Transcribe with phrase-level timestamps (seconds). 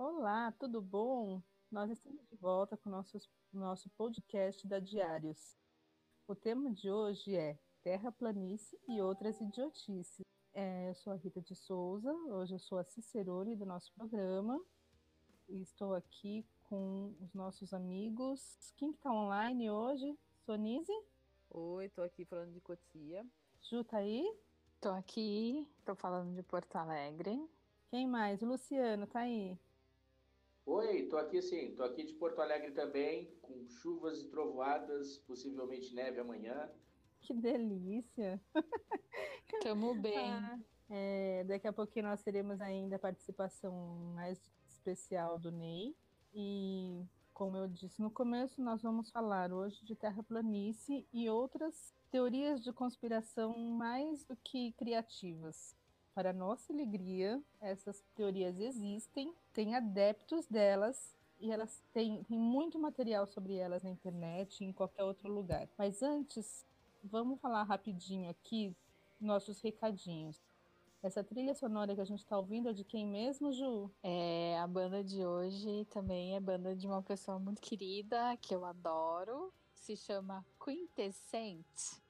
[0.00, 1.42] Olá, tudo bom?
[1.72, 3.18] Nós estamos de volta com o nosso,
[3.52, 5.58] nosso podcast da Diários.
[6.28, 10.24] O tema de hoje é Terra Planície e outras idiotices.
[10.54, 14.64] É, eu sou a Rita de Souza, hoje eu sou a Cicerone do nosso programa
[15.48, 18.72] e estou aqui com os nossos amigos.
[18.76, 20.16] Quem está online hoje?
[20.46, 20.92] Sonise?
[21.50, 23.26] Oi, estou aqui falando de Cotia.
[23.62, 24.24] Ju tá aí?
[24.80, 27.36] Tô aqui, tô falando de Porto Alegre.
[27.90, 28.40] Quem mais?
[28.42, 29.58] O Luciano, tá aí?
[30.70, 35.94] Oi, tô aqui sim, tô aqui de Porto Alegre também, com chuvas e trovoadas, possivelmente
[35.94, 36.70] neve amanhã.
[37.22, 38.38] Que delícia!
[39.62, 40.18] Tamo bem.
[40.18, 40.58] Ah,
[40.90, 45.96] é, daqui a pouquinho nós teremos ainda a participação mais especial do Ney.
[46.34, 52.62] E, como eu disse no começo, nós vamos falar hoje de terraplanice e outras teorias
[52.62, 55.77] de conspiração mais do que criativas.
[56.18, 63.24] Para nossa alegria, essas teorias existem, tem adeptos delas e elas têm, têm muito material
[63.24, 65.68] sobre elas na internet e em qualquer outro lugar.
[65.78, 66.66] Mas antes,
[67.04, 68.74] vamos falar rapidinho aqui
[69.20, 70.42] nossos recadinhos.
[71.04, 73.88] Essa trilha sonora que a gente está ouvindo é de quem mesmo, Ju?
[74.02, 78.64] É, a banda de hoje também é banda de uma pessoa muito querida, que eu
[78.64, 79.52] adoro.
[79.72, 82.02] Se chama Quintessent.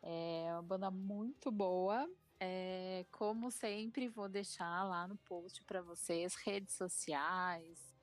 [0.00, 2.08] É uma banda muito boa.
[2.38, 7.96] É, como sempre, vou deixar lá no post para vocês redes sociais,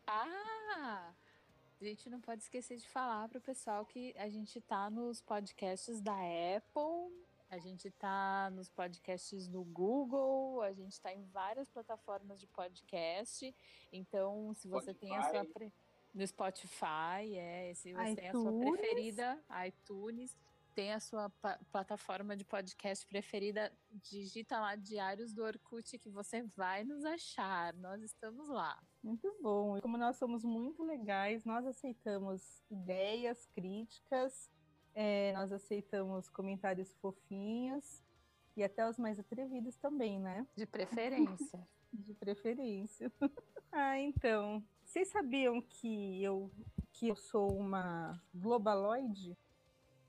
[0.07, 1.13] Ah!
[1.79, 5.21] A gente não pode esquecer de falar para o pessoal que a gente tá nos
[5.21, 6.15] podcasts da
[6.55, 7.13] Apple,
[7.49, 13.55] a gente tá nos podcasts do Google, a gente tá em várias plataformas de podcast.
[13.91, 15.07] Então, se você Spotify.
[15.07, 15.71] tem a sua pre...
[16.13, 18.15] no Spotify, é, se você iTunes.
[18.15, 20.35] tem a sua preferida, iTunes,
[20.73, 21.29] tem a sua
[21.71, 27.73] plataforma de podcast preferida, digita lá Diários do Orkut que você vai nos achar.
[27.75, 28.81] Nós estamos lá.
[29.01, 29.77] Muito bom.
[29.77, 34.49] E como nós somos muito legais, nós aceitamos ideias, críticas,
[34.95, 38.03] é, nós aceitamos comentários fofinhos
[38.55, 40.45] e até os mais atrevidos também, né?
[40.55, 41.67] De preferência.
[41.93, 43.11] De preferência.
[43.71, 44.63] ah, então.
[44.83, 46.51] Vocês sabiam que eu
[46.91, 49.37] que eu sou uma globaloide?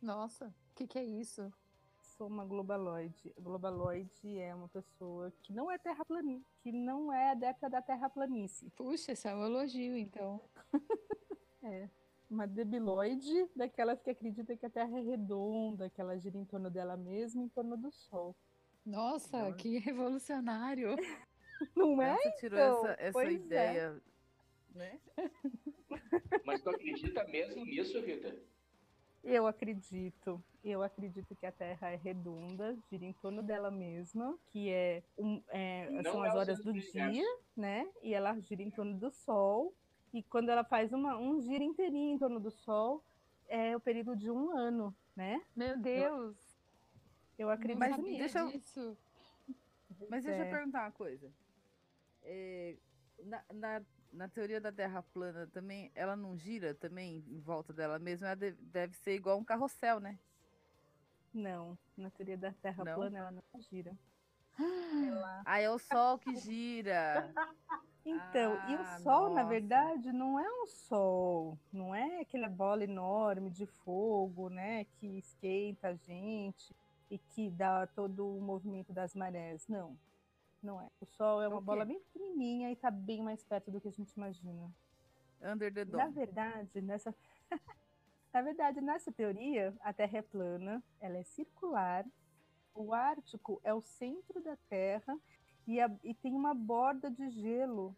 [0.05, 1.51] Nossa, o que, que é isso?
[1.99, 3.35] Sou uma globaloide.
[3.41, 8.69] Globaloide é uma pessoa que não é terraplanista, que não é adepta da terraplanice.
[8.77, 10.43] Puxa, esse é um elogio, então.
[11.65, 11.89] é.
[12.29, 16.71] Uma debiloide daquelas que acredita que a Terra é redonda, que ela gira em torno
[16.71, 18.37] dela mesma, em torno do Sol.
[18.85, 19.57] Nossa, não.
[19.57, 20.97] que revolucionário!
[21.75, 22.15] não é?
[22.19, 23.33] Você tirou então, essa, essa é.
[23.33, 24.03] ideia,
[24.75, 24.79] é.
[24.79, 25.01] né?
[26.45, 28.54] Mas tu acredita mesmo nisso, Rita?
[29.25, 30.43] Eu acredito.
[30.63, 35.43] Eu acredito que a Terra é redonda, gira em torno dela mesma, que é, um,
[35.49, 37.25] é são é as horas do dia,
[37.57, 37.89] né?
[38.03, 39.75] E ela gira em torno do Sol.
[40.13, 43.03] E quando ela faz uma, um giro inteirinho em torno do Sol,
[43.49, 45.43] é o período de um ano, né?
[45.57, 46.37] Meu Deus!
[47.37, 48.19] Eu, eu acredito Mas nisso.
[48.19, 48.39] Deixa
[48.81, 48.97] eu...
[50.09, 50.51] Mas deixa eu é.
[50.51, 51.31] perguntar uma coisa.
[52.23, 52.77] É,
[53.23, 53.83] na, na
[54.15, 58.29] na teoria da Terra plana também, ela não gira também em volta dela mesma?
[58.29, 60.19] Ela deve ser igual um carrossel, né?
[61.33, 62.95] Não, na teoria da Terra não?
[62.95, 63.93] plana ela não gira.
[64.59, 65.43] Ela...
[65.45, 67.31] Ah, é o Sol que gira.
[68.07, 69.35] Então, ah, e o ah, Sol, nossa.
[69.37, 75.07] na verdade, não é um Sol, não é aquela bola enorme de fogo, né, que
[75.17, 76.77] esquenta a gente
[77.11, 79.97] e que dá todo o movimento das marés, não.
[80.65, 80.89] Não é.
[80.99, 83.93] O Sol é uma bola bem pequenininha e está bem mais perto do que a
[83.93, 84.73] gente imagina.
[85.43, 86.03] Under the dome.
[86.03, 87.15] Na verdade, nessa
[88.33, 92.05] Na verdade, nessa teoria, a Terra é plana, ela é circular.
[92.75, 95.17] O Ártico é o centro da Terra
[95.67, 95.89] e, a...
[96.03, 97.95] e tem uma borda de gelo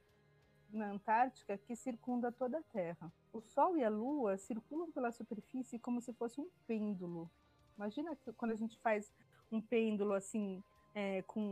[0.71, 3.11] na Antártica que circunda toda a Terra.
[3.33, 7.31] O Sol e a Lua circulam pela superfície como se fosse um pêndulo.
[7.77, 9.11] Imagina quando a gente faz
[9.51, 10.63] um pêndulo assim,
[10.97, 11.43] é, com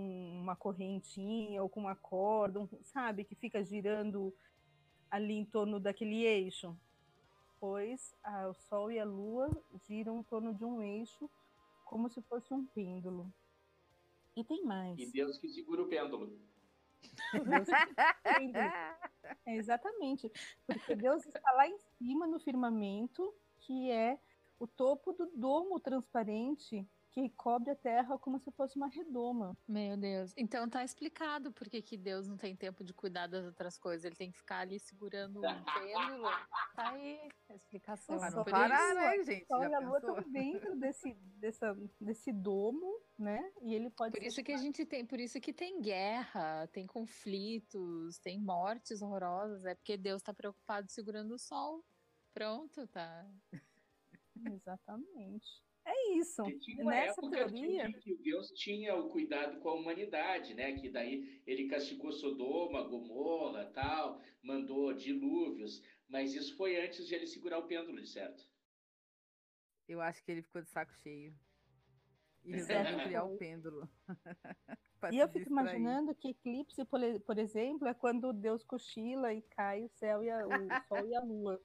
[0.41, 4.35] uma correntinha ou com uma corda, um, sabe, que fica girando
[5.11, 6.75] ali em torno daquele eixo.
[7.61, 9.51] Pois a, o Sol e a Lua
[9.87, 11.31] giram em torno de um eixo
[11.85, 13.31] como se fosse um pêndulo.
[14.35, 14.99] E tem mais.
[14.99, 16.27] E Deus que segura o pêndulo.
[17.35, 17.69] Deus
[19.45, 20.33] é, exatamente.
[20.67, 24.19] Porque Deus está lá em cima no firmamento, que é
[24.59, 29.57] o topo do domo transparente que cobre a terra como se fosse uma redoma.
[29.69, 30.33] Meu Deus.
[30.37, 34.05] Então tá explicado por que, que Deus não tem tempo de cuidar das outras coisas.
[34.05, 36.29] Ele tem que ficar ali segurando o pêndulo.
[36.75, 38.19] Tá aí a explicação.
[38.19, 39.47] Não parar, né, gente?
[39.47, 43.49] Sol e a lua estão dentro desse, dessa, desse domo, né?
[43.63, 46.85] E ele pode Por isso que a gente tem, por isso que tem guerra, tem
[46.85, 49.65] conflitos, tem mortes horrorosas.
[49.65, 51.85] É porque Deus tá preocupado segurando o sol.
[52.33, 53.25] Pronto, tá.
[54.51, 55.63] Exatamente.
[55.87, 56.43] É isso.
[56.61, 57.93] Tinha uma Nessa época teoria...
[57.93, 60.73] que Deus tinha o cuidado com a humanidade, né?
[60.73, 67.27] Que daí ele castigou Sodoma, Gomorra, tal, mandou dilúvios, mas isso foi antes de ele
[67.27, 68.49] segurar o pêndulo, de certo?
[69.87, 71.35] Eu acho que ele ficou de saco cheio.
[72.45, 73.89] E resolveu criar o pêndulo.
[75.13, 79.89] e eu fico imaginando que eclipse, por exemplo, é quando Deus cochila e cai o
[79.91, 80.49] céu e a, o
[80.89, 81.63] sol e a lua.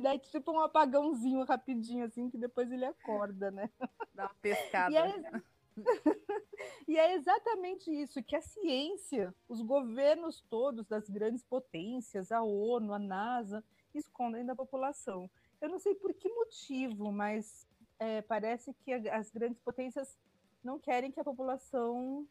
[0.00, 3.70] Daí, tipo, um apagãozinho rapidinho, assim, que depois ele acorda, né?
[4.14, 4.92] Dá uma pescada.
[4.92, 5.42] E é,
[6.88, 12.92] e é exatamente isso, que a ciência, os governos todos das grandes potências, a ONU,
[12.92, 13.64] a NASA,
[13.94, 15.30] escondem da população.
[15.60, 17.66] Eu não sei por que motivo, mas
[17.98, 20.18] é, parece que as grandes potências
[20.62, 22.26] não querem que a população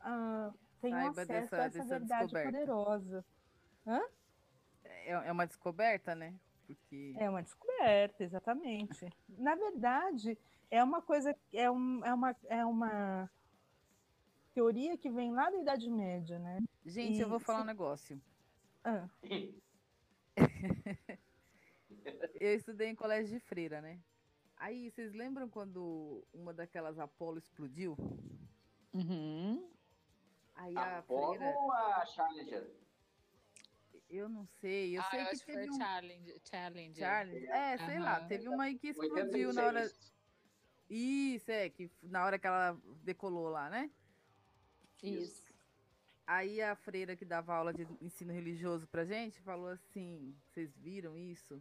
[0.00, 2.52] ah, tenha Saiba acesso dessa, a essa verdade descoberta.
[2.52, 3.24] poderosa.
[3.86, 4.00] Hã?
[5.04, 6.34] É, é uma descoberta, né?
[6.66, 7.14] Porque...
[7.18, 9.08] É uma descoberta, exatamente.
[9.28, 10.38] Na verdade,
[10.70, 13.30] é uma coisa, é, um, é, uma, é uma
[14.54, 16.58] teoria que vem lá da Idade Média, né?
[16.84, 17.64] Gente, e eu vou falar se...
[17.64, 18.20] um negócio.
[18.82, 19.08] Ah.
[22.40, 24.00] eu estudei em colégio de freira, né?
[24.56, 27.96] Aí, vocês lembram quando uma daquelas Apolo explodiu?
[28.92, 29.68] Uhum.
[30.54, 31.56] Aí a Apolo freira...
[31.58, 32.83] ou a Challenger?
[34.14, 34.96] Eu não sei.
[34.96, 35.76] Eu ah, sei eu que acho teve foi um...
[35.76, 36.34] Challenge.
[36.48, 37.00] Challenge.
[37.00, 37.46] Challenge.
[37.46, 38.04] É, sei uhum.
[38.04, 38.20] lá.
[38.24, 39.54] Teve uma aí que explodiu 86.
[39.56, 39.92] na hora.
[40.88, 43.90] Isso, é, que na hora que ela decolou lá, né?
[45.02, 45.52] Isso.
[46.24, 51.18] Aí a freira que dava aula de ensino religioso pra gente falou assim: vocês viram
[51.18, 51.60] isso?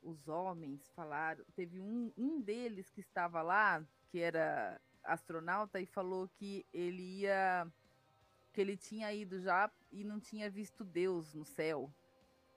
[0.00, 1.44] Os homens falaram.
[1.56, 7.66] Teve um, um deles que estava lá, que era astronauta, e falou que ele ia
[8.60, 11.90] que ele tinha ido já e não tinha visto Deus no céu.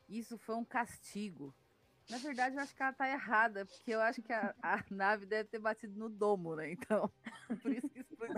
[0.10, 1.56] Isso foi um castigo.
[2.10, 5.26] Na verdade, eu acho que ela tá errada, porque eu acho que a, a nave
[5.26, 6.74] deve ter batido no domo, né?
[6.74, 7.10] Então,
[7.62, 8.36] por isso que explodiu.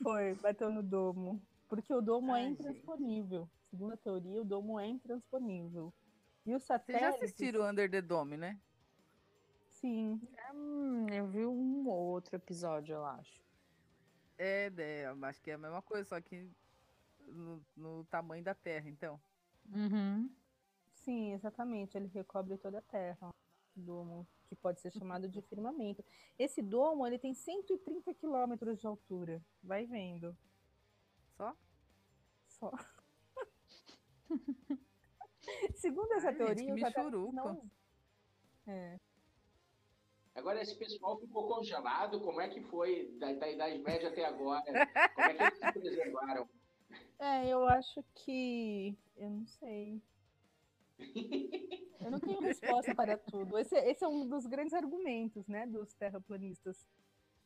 [0.00, 1.42] foi, bateu no domo.
[1.68, 3.40] Porque o domo é Ai, é intransponível.
[3.40, 3.70] Gente.
[3.70, 5.92] Segundo a teoria, o domo é intransponível.
[6.46, 7.02] E o satélite.
[7.02, 8.60] Vocês já assistiram Under the Dome, né?
[9.66, 10.20] Sim.
[10.54, 13.42] Hum, eu vi um outro episódio, eu acho.
[14.38, 16.50] É, é, acho que é a mesma coisa, só que
[17.26, 19.20] no, no tamanho da Terra, então.
[19.72, 20.30] Uhum.
[20.92, 21.96] Sim, exatamente.
[21.96, 23.30] Ele recobre toda a Terra.
[23.76, 26.04] Domo, que pode ser chamado de firmamento.
[26.38, 29.42] Esse domo ele tem 130 quilômetros de altura.
[29.62, 30.36] Vai vendo.
[31.36, 31.56] Só?
[32.46, 32.70] Só.
[35.74, 37.68] Segundo essa Ai, teoria, gente, que não...
[38.66, 38.98] É.
[40.34, 44.64] Agora, esse pessoal ficou congelado, como é que foi da, da Idade Média até agora?
[45.14, 46.48] Como é que eles se preservaram?
[47.18, 48.96] É, eu acho que.
[49.16, 50.02] Eu não sei.
[52.00, 53.56] Eu não tenho resposta para tudo.
[53.58, 56.86] Esse, esse, é um dos grandes argumentos, né, dos terraplanistas.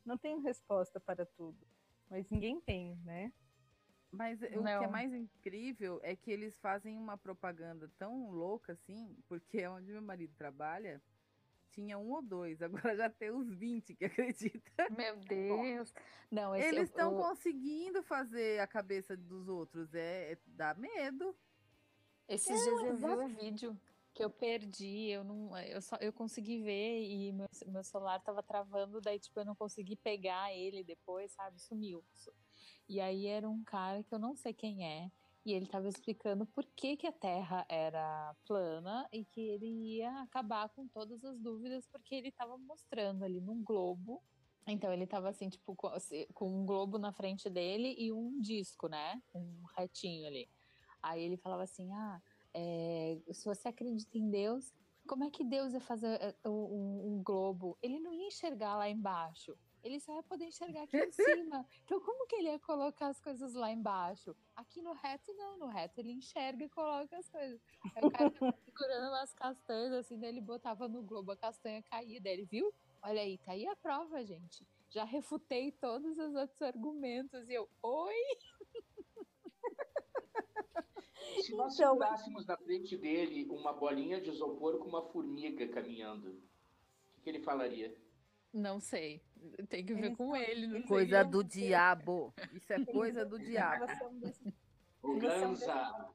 [0.05, 1.59] Não tenho resposta para tudo.
[2.11, 3.33] Mas ninguém tem, né?
[4.11, 4.61] Mas não.
[4.61, 9.59] o que é mais incrível é que eles fazem uma propaganda tão louca assim, porque
[9.59, 11.03] é onde meu marido trabalha,
[11.71, 14.89] tinha um ou dois, agora já tem uns 20 que acredita.
[14.97, 15.93] Meu Deus.
[16.31, 17.19] Não, Eles estão eu...
[17.19, 21.37] conseguindo fazer a cabeça dos outros, é, é dá medo.
[22.29, 23.81] Esses é, dias eu vi um vídeo
[24.13, 28.43] que eu perdi, eu não, eu só eu consegui ver e meu, meu celular tava
[28.43, 31.61] travando, daí tipo eu não consegui pegar ele depois, sabe?
[31.61, 32.05] Sumiu.
[32.89, 35.11] E aí era um cara que eu não sei quem é
[35.45, 40.23] e ele estava explicando por que, que a Terra era plana e que ele ia
[40.23, 44.23] acabar com todas as dúvidas, porque ele estava mostrando ali num globo
[44.67, 45.89] Então, ele tava assim, tipo, com,
[46.35, 49.23] com um globo na frente dele e um disco, né?
[49.35, 50.49] Um retinho ali.
[51.03, 52.21] Aí ele falava assim: ah,
[52.53, 54.75] é, se você acredita em Deus,
[55.07, 57.79] como é que Deus ia fazer é, um, um, globo?
[57.83, 59.57] Ele não ia enxergar lá embaixo.
[59.83, 61.67] Ele só ia poder enxergar aqui em cima.
[61.85, 64.37] Então, como que ele ia colocar as coisas lá embaixo?
[64.55, 65.59] Aqui no reto, não.
[65.59, 67.61] No reto, ele enxerga e coloca as coisas.
[67.95, 68.31] Aí o cara
[68.65, 72.21] segurando umas castanhas, assim, daí ele botava no globo, a castanha caía.
[72.21, 72.73] Daí ele, viu?
[73.03, 74.67] Olha aí, tá aí a prova, gente.
[74.91, 77.49] Já refutei todos os outros argumentos.
[77.49, 78.15] E eu, oi?
[81.43, 81.97] Se nós então,
[82.47, 87.41] na frente dele uma bolinha de isopor com uma formiga caminhando, o que, que ele
[87.41, 87.97] falaria?
[88.53, 89.23] Não sei.
[89.69, 90.83] Tem que ver com ele.
[90.83, 92.33] coisa do diabo.
[92.53, 93.87] Isso é coisa do diabo.
[95.03, 96.13] O Gansa.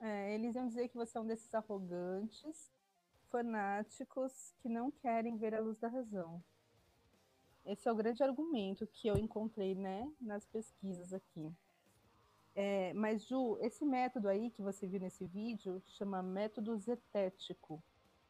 [0.00, 2.70] É, eles iam dizer que você é um desses arrogantes,
[3.30, 6.42] fanáticos que não querem ver a luz da razão.
[7.64, 11.52] Esse é o grande argumento que eu encontrei, né, nas pesquisas aqui.
[12.54, 17.82] É, mas, Ju, esse método aí que você viu nesse vídeo chama método zetético,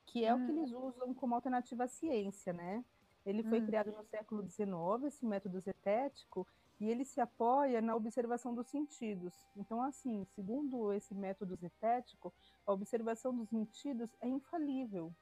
[0.07, 0.43] que é hum.
[0.43, 0.59] o que hum.
[0.59, 2.85] eles usam como alternativa à ciência, né?
[3.27, 3.67] Ele foi hum.
[3.67, 4.69] criado no século XIX,
[5.09, 6.47] esse método zetético,
[6.79, 9.35] e ele se apoia na observação dos sentidos.
[9.57, 12.33] Então, assim, segundo esse método zetético,
[12.65, 15.13] a observação dos sentidos é infalível.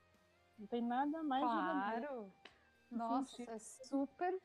[0.59, 2.33] Não tem nada mais Claro.
[2.91, 4.39] Nossa, é super.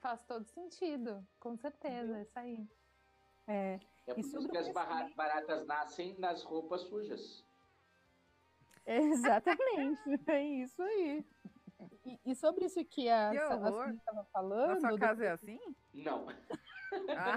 [0.00, 1.24] Faz todo sentido.
[1.38, 2.68] Com certeza, é isso aí.
[3.46, 4.72] É, é por isso que as
[5.14, 7.44] baratas nascem nas roupas sujas.
[8.86, 11.24] exatamente, é isso aí.
[12.08, 14.80] E, e, sobre isso que a, estava falando.
[14.80, 15.24] Na sua casa do...
[15.24, 15.58] é assim?
[15.92, 16.26] Não.
[17.10, 17.36] Ah,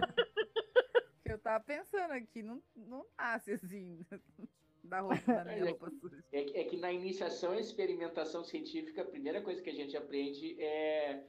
[1.26, 4.06] eu tava pensando aqui, não, não nasce assim
[4.84, 6.24] da roupa da minha é roupa suja.
[6.32, 10.62] É, é, que na iniciação e experimentação científica, a primeira coisa que a gente aprende
[10.62, 11.24] é,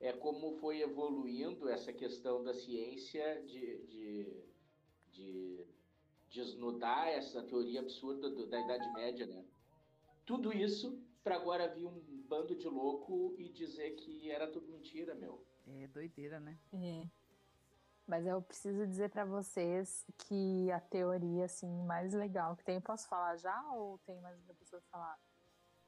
[0.00, 4.42] é como foi evoluindo essa questão da ciência de, de,
[5.12, 5.66] de
[6.30, 9.44] desnudar essa teoria absurda do, da Idade Média, né?
[10.24, 15.14] Tudo isso para agora vir um bando de louco e dizer que era tudo mentira,
[15.14, 15.42] meu.
[15.66, 16.58] É doideira, né?
[16.72, 17.02] É.
[18.06, 23.08] Mas eu preciso dizer para vocês que a teoria assim mais legal que tem, posso
[23.08, 25.18] falar já ou tem mais uma pessoa falar?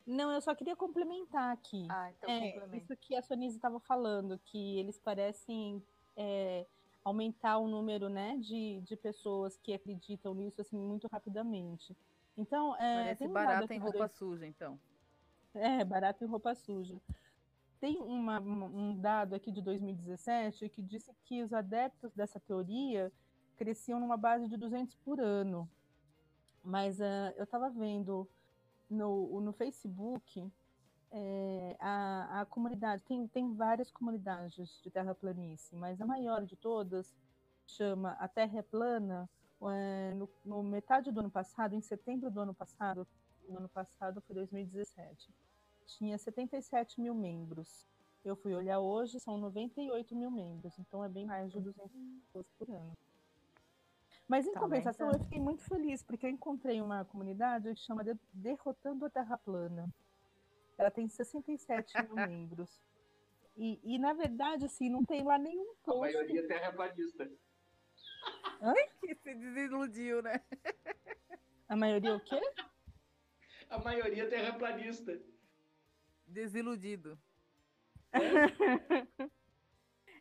[0.07, 1.87] Não, eu só queria complementar aqui.
[1.89, 5.83] Ah, então é, Isso que a Sonise estava falando, que eles parecem
[6.17, 6.67] é,
[7.05, 11.97] aumentar o número né, de, de pessoas que acreditam nisso assim muito rapidamente.
[12.37, 14.79] Então, é, Parece um barato em roupa suja, então.
[15.55, 17.01] É, barato em roupa suja.
[17.81, 23.11] Tem uma, um dado aqui de 2017 que disse que os adeptos dessa teoria
[23.57, 25.69] cresciam numa base de 200 por ano.
[26.63, 28.29] Mas uh, eu estava vendo
[28.89, 30.51] no, no Facebook
[31.13, 37.13] é, a, a comunidade, tem, tem várias comunidades de terraplanície, mas a maior de todas
[37.67, 39.29] chama A Terra é Plana.
[39.63, 43.07] É, no, no metade do ano passado, em setembro do ano passado,
[43.51, 45.33] no ano passado foi 2017
[45.97, 47.87] tinha 77 mil membros.
[48.25, 51.91] Eu fui olhar hoje, são 98 mil membros, então é bem mais de 200
[52.27, 52.97] pessoas por ano.
[54.29, 55.21] Mas em tá compensação, bem, então.
[55.21, 59.37] eu fiquei muito feliz, porque eu encontrei uma comunidade que chama de Derrotando a Terra
[59.39, 59.93] Plana.
[60.79, 62.81] Ela tem 67 mil membros.
[63.57, 66.15] E, e, na verdade, assim, não tem lá nenhum post.
[66.15, 67.31] A maioria é terraplanista.
[68.63, 68.75] Hã?
[69.01, 70.41] Que se desiludiu, né?
[71.69, 72.39] A maioria o quê?
[73.71, 75.19] A maioria é terraplanista
[76.27, 77.19] desiludido.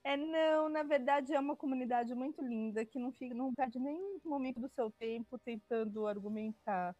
[0.02, 4.18] É, não, na verdade é uma comunidade muito linda que não fica, não perde nenhum
[4.24, 6.96] momento do seu tempo tentando argumentar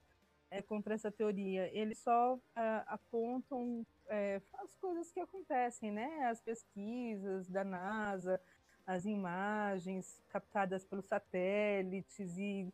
[0.52, 1.70] é, contra essa teoria.
[1.74, 6.26] Eles só é, apontam é, as coisas que acontecem, né?
[6.26, 8.40] As pesquisas da NASA,
[8.86, 12.74] as imagens captadas pelos satélites e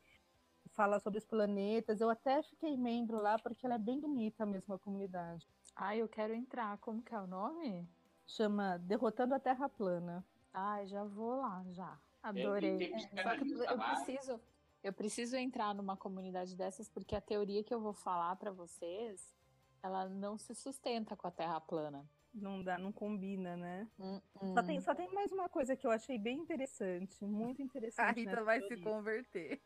[0.75, 2.01] fala sobre os planetas.
[2.01, 5.47] Eu até fiquei membro lá porque ela é bem bonita mesmo a comunidade.
[5.75, 6.77] Ah, eu quero entrar.
[6.79, 7.87] Como que é o nome?
[8.27, 10.25] Chama Derrotando a Terra Plana.
[10.53, 11.99] Ah, já vou lá, já.
[12.21, 12.93] Adorei.
[12.93, 14.41] É, só que eu preciso,
[14.83, 19.35] eu preciso entrar numa comunidade dessas porque a teoria que eu vou falar para vocês,
[19.81, 22.09] ela não se sustenta com a Terra plana.
[22.33, 23.87] Não dá, não combina, né?
[23.97, 24.19] Hum,
[24.53, 28.09] Só, tem, só tem mais uma coisa que eu achei bem interessante, muito interessante.
[28.09, 28.77] A Rita vai teoria.
[28.77, 29.61] se converter.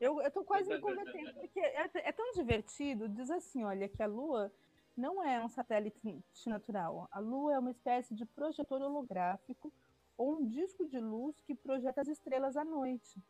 [0.00, 3.08] Eu, eu tô quase me convertendo, porque é, é tão divertido.
[3.08, 4.52] Diz assim: olha, que a Lua
[4.96, 7.08] não é um satélite natural.
[7.10, 9.72] A Lua é uma espécie de projetor holográfico
[10.16, 13.20] ou um disco de luz que projeta as estrelas à noite.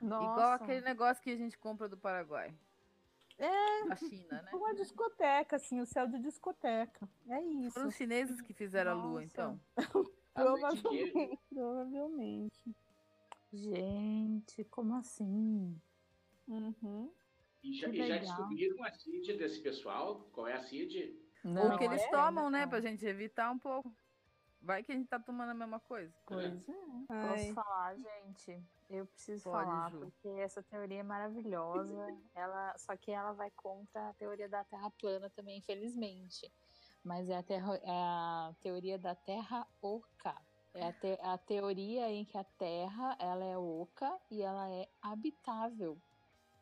[0.00, 0.24] Nossa.
[0.24, 2.54] Igual aquele negócio que a gente compra do Paraguai.
[3.36, 4.50] É, da China, né?
[4.52, 7.08] Uma discoteca, assim, o céu de discoteca.
[7.28, 7.74] É isso.
[7.74, 9.06] Foram os chineses que fizeram Nossa.
[9.06, 9.60] a lua, então.
[10.34, 12.76] provavelmente, provavelmente.
[13.52, 15.80] Gente, como assim?
[16.46, 17.12] Uhum.
[17.62, 20.28] E já, e já descobriram a CID desse pessoal?
[20.32, 21.18] Qual é a CID?
[21.44, 22.66] Não, o que eles é, tomam, né?
[22.66, 23.94] Pra gente evitar um pouco.
[24.60, 26.12] Vai que a gente tá tomando a mesma coisa.
[26.26, 26.72] Pois é.
[27.10, 27.28] é.
[27.28, 28.62] Posso falar, gente?
[28.90, 29.98] Eu preciso Pode, falar, Ju.
[30.00, 31.94] porque essa teoria é maravilhosa.
[32.34, 36.50] ela, só que ela vai contra a teoria da Terra plana também, infelizmente.
[37.04, 40.34] Mas é a, terra, é a teoria da Terra oca.
[40.74, 44.88] É a, te, a teoria em que a Terra ela é oca e ela é
[45.02, 45.98] habitável.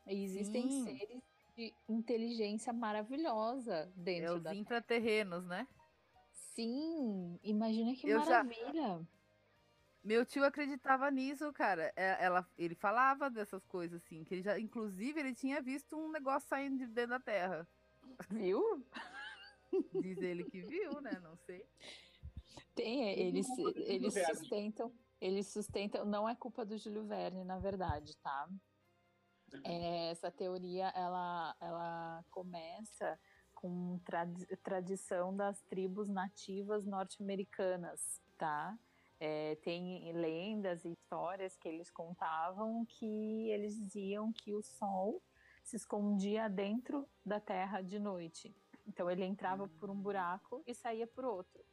[0.07, 0.85] E existem Sim.
[0.85, 1.23] seres
[1.57, 5.67] de inteligência maravilhosa dentro é os da intraterrenos, né?
[6.55, 8.73] Sim, imagina que eu maravilha.
[8.73, 9.01] Já...
[10.05, 11.93] Meu tio acreditava nisso, cara.
[11.97, 16.09] É, ela, ele falava dessas coisas assim, que ele já, inclusive, ele tinha visto um
[16.11, 17.67] negócio saindo de dentro da terra.
[18.31, 18.87] Viu?
[20.01, 21.19] Diz ele que viu, né?
[21.21, 21.67] Não sei.
[22.77, 28.15] Tem, é, eles, eles sustentam, eles sustentam, não é culpa do Júlio Verne, na verdade,
[28.19, 28.49] tá?
[29.65, 33.19] É, essa teoria ela, ela começa
[33.55, 38.79] com trad tradição das tribos nativas norte-americanas, tá?
[39.19, 45.23] É, tem lendas e histórias que eles contavam que eles diziam que o sol
[45.65, 48.55] se escondia dentro da terra de noite.
[48.87, 51.65] Então ele entrava por um buraco e saía por outro.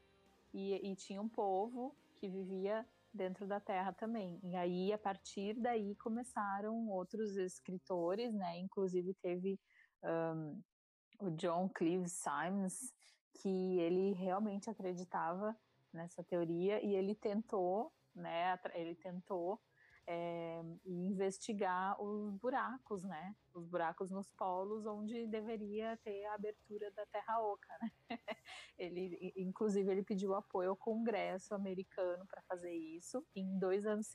[0.54, 4.40] E, e tinha um povo que vivia dentro da Terra também.
[4.44, 8.58] E aí, a partir daí, começaram outros escritores, né?
[8.60, 9.60] Inclusive teve
[10.04, 10.62] um,
[11.20, 12.94] o John Cleave Symes,
[13.42, 15.56] que ele realmente acreditava
[15.94, 18.58] nessa teoria e ele tentou, né?
[18.74, 19.60] Ele tentou
[20.08, 23.36] é, investigar os buracos, né?
[23.54, 27.92] Os buracos nos polos onde deveria ter a abertura da Terra Oca, né?
[28.78, 34.12] ele, inclusive, ele pediu apoio ao Congresso americano para fazer isso em dois anos,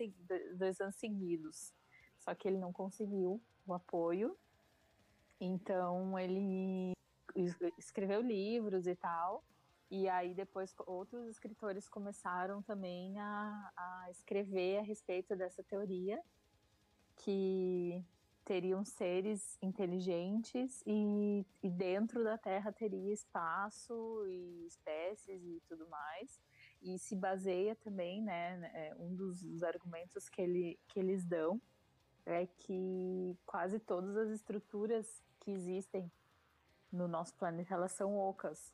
[0.57, 1.73] dois anos seguidos.
[2.19, 4.37] Só que ele não conseguiu o apoio.
[5.41, 6.93] Então ele
[7.79, 9.45] escreveu livros e tal.
[9.91, 16.21] E aí depois outros escritores começaram também a, a escrever a respeito dessa teoria,
[17.17, 18.05] que
[18.45, 26.41] teriam seres inteligentes e, e, dentro da Terra teria espaço e espécies e tudo mais.
[26.81, 31.61] E se baseia também, né, é, um dos, dos argumentos que, ele, que eles dão
[32.25, 36.11] é que quase todas as estruturas que existem
[36.91, 38.73] no nosso planeta elas são ocas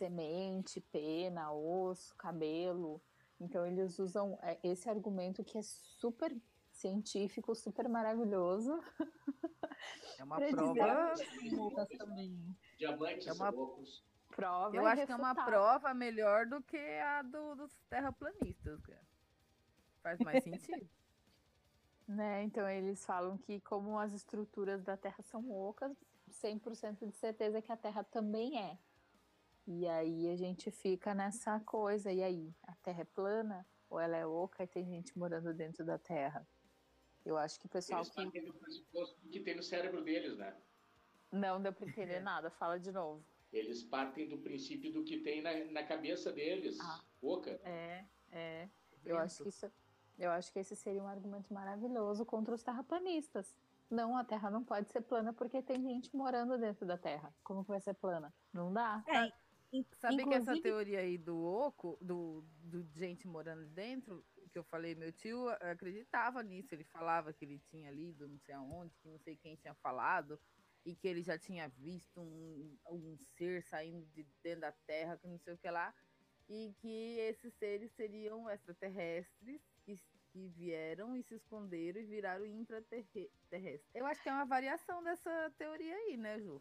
[0.00, 3.02] semente, pena, osso, cabelo.
[3.38, 6.34] Então eles usam é, esse argumento que é super
[6.72, 8.82] científico, super maravilhoso.
[10.18, 11.14] É uma prova.
[12.78, 13.52] Diamantes é uma
[14.28, 14.76] prova.
[14.76, 19.06] Eu acho que é uma prova melhor do que a do, dos terraplanistas, cara.
[20.02, 20.88] Faz mais sentido.
[22.08, 22.42] né?
[22.44, 25.94] Então eles falam que como as estruturas da Terra são ocas,
[26.30, 28.78] 100% de certeza que a Terra também é.
[29.72, 32.52] E aí a gente fica nessa coisa, e aí?
[32.64, 33.64] A Terra é plana?
[33.88, 36.44] Ou ela é oca e tem gente morando dentro da Terra?
[37.24, 38.40] Eu acho que o pessoal Eles que...
[38.40, 40.56] do pressuposto que tem no cérebro deles, né?
[41.30, 43.24] Não deu para entender nada, fala de novo.
[43.52, 47.60] Eles partem do princípio do que tem na, na cabeça deles, ah, oca.
[47.62, 48.68] É, é.
[49.04, 49.70] Eu acho, que isso,
[50.18, 53.56] eu acho que esse seria um argumento maravilhoso contra os terraplanistas.
[53.88, 57.32] Não, a Terra não pode ser plana porque tem gente morando dentro da Terra.
[57.44, 58.34] Como que vai ser plana?
[58.52, 59.04] Não dá.
[59.06, 59.32] É,
[59.98, 60.24] Sabe Inclusive...
[60.28, 65.12] que essa teoria aí do oco, do, do gente morando dentro, que eu falei, meu
[65.12, 66.74] tio acreditava nisso.
[66.74, 70.40] Ele falava que ele tinha lido não sei aonde, que não sei quem tinha falado,
[70.84, 75.28] e que ele já tinha visto um, um ser saindo de dentro da terra, que
[75.28, 75.94] não sei o que lá,
[76.48, 79.94] e que esses seres seriam extraterrestres que,
[80.32, 83.94] que vieram e se esconderam e viraram intraterrestres.
[83.94, 86.60] Eu acho que é uma variação dessa teoria aí, né, Ju?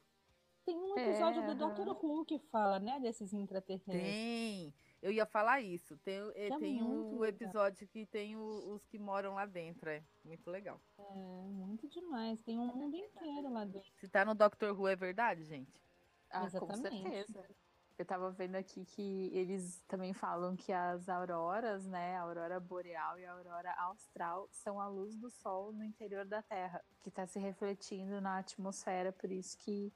[0.69, 1.89] Tem um episódio é, do Dr.
[1.89, 4.03] Who que fala, né, desses intraterrestres.
[4.03, 4.73] Tem.
[5.01, 5.97] Eu ia falar isso.
[5.97, 9.89] Tem, é tem um episódio que tem o, os que moram lá dentro.
[9.89, 10.79] É muito legal.
[10.99, 12.39] É, muito demais.
[12.41, 13.89] Tem um mundo inteiro lá dentro.
[13.95, 14.71] Se tá no Dr.
[14.77, 15.82] Who é verdade, gente?
[16.29, 16.82] Ah, Exatamente.
[16.84, 17.49] com certeza.
[17.97, 23.19] Eu tava vendo aqui que eles também falam que as auroras, né, a aurora boreal
[23.19, 27.25] e a aurora austral, são a luz do sol no interior da Terra, que está
[27.25, 29.91] se refletindo na atmosfera, por isso que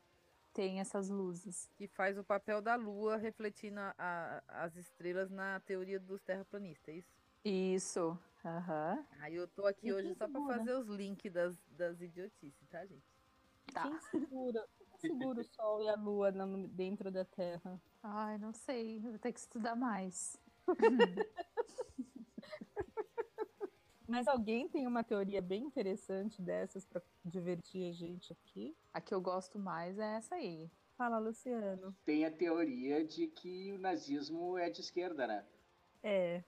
[0.53, 1.69] tem essas luzes.
[1.75, 6.93] Que faz o papel da lua refletindo a, a, as estrelas na teoria dos terraplanistas,
[6.93, 7.13] é isso?
[7.43, 8.19] Isso.
[8.45, 9.05] Uhum.
[9.19, 12.85] Aí eu tô aqui e hoje só para fazer os links das, das idiotices, tá,
[12.85, 13.03] gente?
[13.73, 13.83] Tá.
[13.83, 16.31] Quem segura, segura o Sol e a Lua
[16.69, 17.81] dentro da Terra?
[18.01, 18.99] Ai, não sei.
[18.99, 20.37] Vou ter que estudar mais.
[24.13, 28.77] Mas alguém tem uma teoria bem interessante dessas para divertir a gente aqui?
[28.93, 30.69] A que eu gosto mais é essa aí.
[30.95, 31.95] Fala, Luciano.
[32.05, 35.43] Tem a teoria de que o nazismo é de esquerda, né?
[36.03, 36.43] É.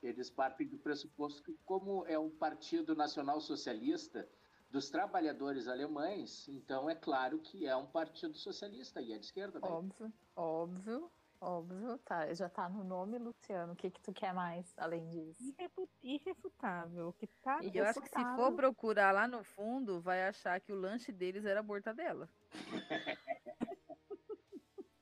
[0.00, 4.28] Eles partem do pressuposto que, como é um partido nacional socialista
[4.70, 9.58] dos trabalhadores alemães, então é claro que é um partido socialista e é de esquerda.
[9.58, 9.72] Daí.
[9.72, 11.10] Óbvio, óbvio.
[11.40, 13.72] Óbvio, tá, já tá no nome, Luciano.
[13.72, 15.54] O que que tu quer mais além disso?
[16.02, 17.08] Irrefutável.
[17.08, 20.60] O que tá E eu acho que se for procurar lá no fundo, vai achar
[20.60, 22.28] que o lanche deles era mortadela.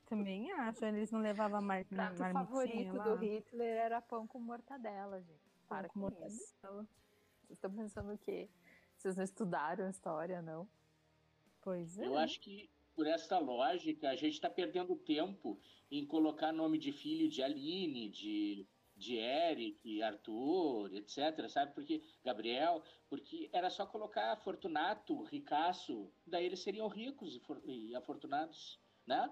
[0.05, 0.85] Também acho.
[0.85, 1.81] Eles não levavam mar...
[1.81, 3.03] O favorito lá.
[3.03, 5.41] do Hitler era pão com mortadela, gente.
[5.67, 6.29] Para com, mortadela.
[6.29, 6.55] Isso.
[6.61, 8.47] Vocês estão pensando o quê?
[8.95, 10.69] Vocês não estudaram a história, não?
[11.61, 12.05] Pois é.
[12.05, 16.91] Eu acho que por essa lógica, a gente está perdendo tempo em colocar nome de
[16.91, 21.75] filho de Aline, de, de Eric, Arthur, etc, sabe?
[21.75, 27.95] Porque Gabriel, porque era só colocar Fortunato, Ricaço, daí eles seriam ricos e, for, e
[27.95, 29.31] afortunados, né?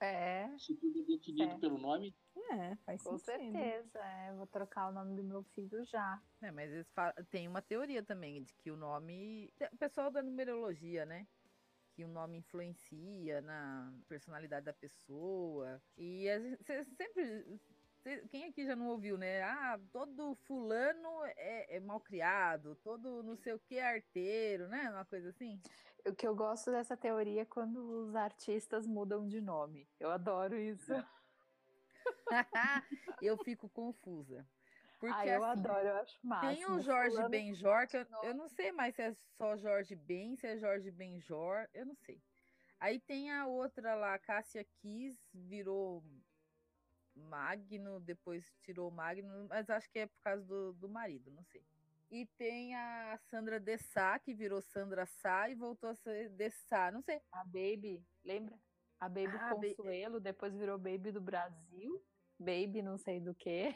[0.00, 0.48] É.
[0.56, 1.58] Se tudo é definido é.
[1.58, 2.16] pelo nome.
[2.50, 3.52] É, faz Com sentido.
[3.52, 4.32] certeza, é.
[4.32, 6.22] Vou trocar o nome do meu filho já.
[6.40, 6.86] É, mas eles
[7.28, 9.52] tem uma teoria também de que o nome.
[9.72, 11.26] O pessoal da numerologia, né?
[11.96, 15.82] Que o nome influencia na personalidade da pessoa.
[15.96, 16.26] E
[16.60, 17.60] você sempre.
[18.30, 19.42] quem aqui já não ouviu, né?
[19.42, 24.90] Ah, todo fulano é, é mal criado, todo não sei o que é arteiro, né?
[24.90, 25.58] Uma coisa assim.
[26.06, 29.88] O que eu gosto dessa teoria é quando os artistas mudam de nome.
[29.98, 30.92] Eu adoro isso.
[33.22, 34.46] eu fico confusa.
[34.98, 36.54] Porque Ai, eu assim, adoro, eu acho massa.
[36.54, 40.36] Tem o Jorge Benjor, que eu, eu, não sei mais se é só Jorge Ben,
[40.36, 42.20] se é Jorge Benjor, eu não sei.
[42.80, 46.02] Aí tem a outra lá, Cássia Kiss, virou
[47.14, 51.62] Magno, depois tirou Magno, mas acho que é por causa do, do marido, não sei.
[52.10, 57.02] E tem a Sandra Dessá, que virou Sandra Sá e voltou a ser Dessá, não
[57.02, 57.20] sei.
[57.32, 58.58] A Baby, lembra?
[59.00, 62.02] A Baby ah, Consuelo, depois virou Baby do Brasil.
[62.38, 63.74] Baby não sei do que.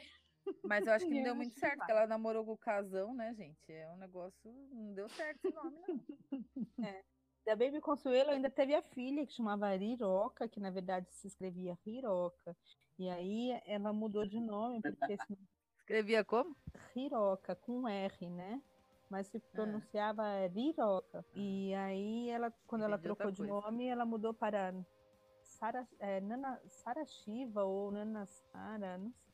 [0.63, 3.33] Mas eu acho que não deu muito certo, porque ela namorou com o Casão, né,
[3.33, 3.71] gente?
[3.71, 4.51] É um negócio.
[4.71, 6.85] Não deu certo esse nome, não.
[6.85, 7.03] É.
[7.45, 11.77] Da Baby Consuelo ainda teve a filha que chamava Riroca, que na verdade se escrevia
[11.85, 12.55] Riroca.
[12.99, 15.37] E aí ela mudou de nome, porque esse...
[15.79, 16.55] Escrevia como?
[16.95, 18.61] Riroca, com R, né?
[19.09, 19.41] Mas se ah.
[19.51, 20.47] pronunciava ah.
[20.47, 21.25] Riroca.
[21.33, 24.73] E aí ela, quando ela trocou de nome, ela mudou para
[25.41, 29.30] Sara, é, Nana, Sara Shiva ou Nana Sara, não sei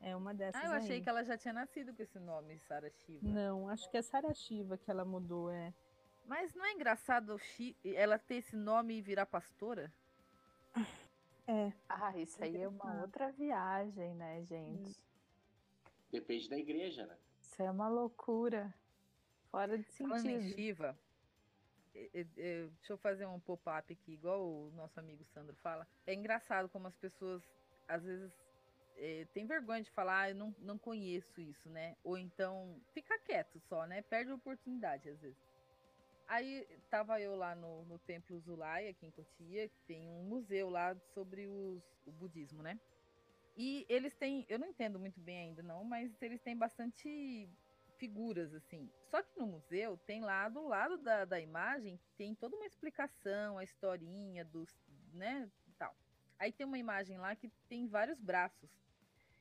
[0.00, 0.60] é uma dessas.
[0.62, 1.02] Ah, eu achei aí.
[1.02, 3.26] que ela já tinha nascido com esse nome, Sara Shiva.
[3.26, 5.72] Não, acho que é Sara Shiva que ela mudou, é.
[6.26, 7.36] Mas não é engraçado
[7.84, 9.92] ela ter esse nome e virar pastora?
[11.46, 11.72] É.
[11.88, 15.00] Ah, isso aí é uma outra viagem, né, gente?
[16.10, 17.16] Depende da igreja, né?
[17.40, 18.74] Isso é uma loucura.
[19.50, 20.08] Fora de sentido.
[20.08, 20.98] Falando em Shiva,
[21.94, 25.86] deixa eu fazer um pop-up aqui, igual o nosso amigo Sandro fala.
[26.04, 27.42] É engraçado como as pessoas
[27.86, 28.32] às vezes
[28.96, 31.96] é, tem vergonha de falar, ah, eu não, não conheço isso, né?
[32.02, 34.02] Ou então fica quieto só, né?
[34.02, 35.38] Perde a oportunidade às vezes.
[36.28, 40.68] Aí tava eu lá no, no Templo Zulai, aqui em Cotia, que tem um museu
[40.68, 42.78] lá sobre os, o budismo, né?
[43.56, 47.48] E eles têm, eu não entendo muito bem ainda não, mas eles têm bastante
[47.96, 48.90] figuras assim.
[49.10, 53.56] Só que no museu tem lá do lado da, da imagem tem toda uma explicação,
[53.56, 54.68] a historinha dos,
[55.12, 55.94] né, tal.
[56.38, 58.70] Aí tem uma imagem lá que tem vários braços.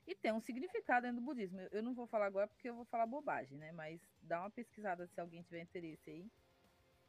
[0.08, 1.60] E tem um significado dentro do budismo.
[1.72, 3.72] Eu não vou falar agora porque eu vou falar bobagem, né?
[3.72, 6.32] Mas dá uma pesquisada se alguém tiver interesse aí.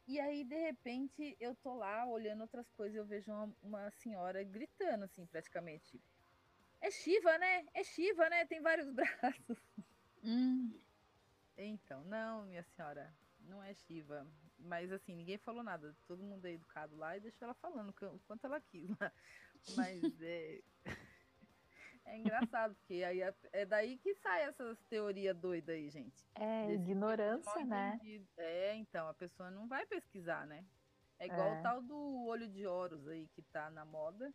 [0.07, 3.91] E aí, de repente, eu tô lá olhando outras coisas e eu vejo uma, uma
[3.91, 6.01] senhora gritando, assim, praticamente.
[6.81, 7.65] É Shiva, né?
[7.73, 8.45] É Shiva, né?
[8.45, 9.57] Tem vários braços.
[10.23, 10.79] Hum.
[11.57, 14.25] Então, não, minha senhora, não é Shiva.
[14.59, 15.95] Mas assim, ninguém falou nada.
[16.07, 19.11] Todo mundo é educado lá e deixou ela falando o quanto ela quis lá.
[19.75, 20.61] Mas é.
[22.07, 26.25] É engraçado, porque aí é, é daí que sai essas teorias doidas aí, gente.
[26.35, 27.99] É, Desse ignorância, né?
[28.37, 30.65] É, então, a pessoa não vai pesquisar, né?
[31.19, 31.59] É igual é.
[31.59, 34.33] o tal do olho de Horus aí que tá na moda.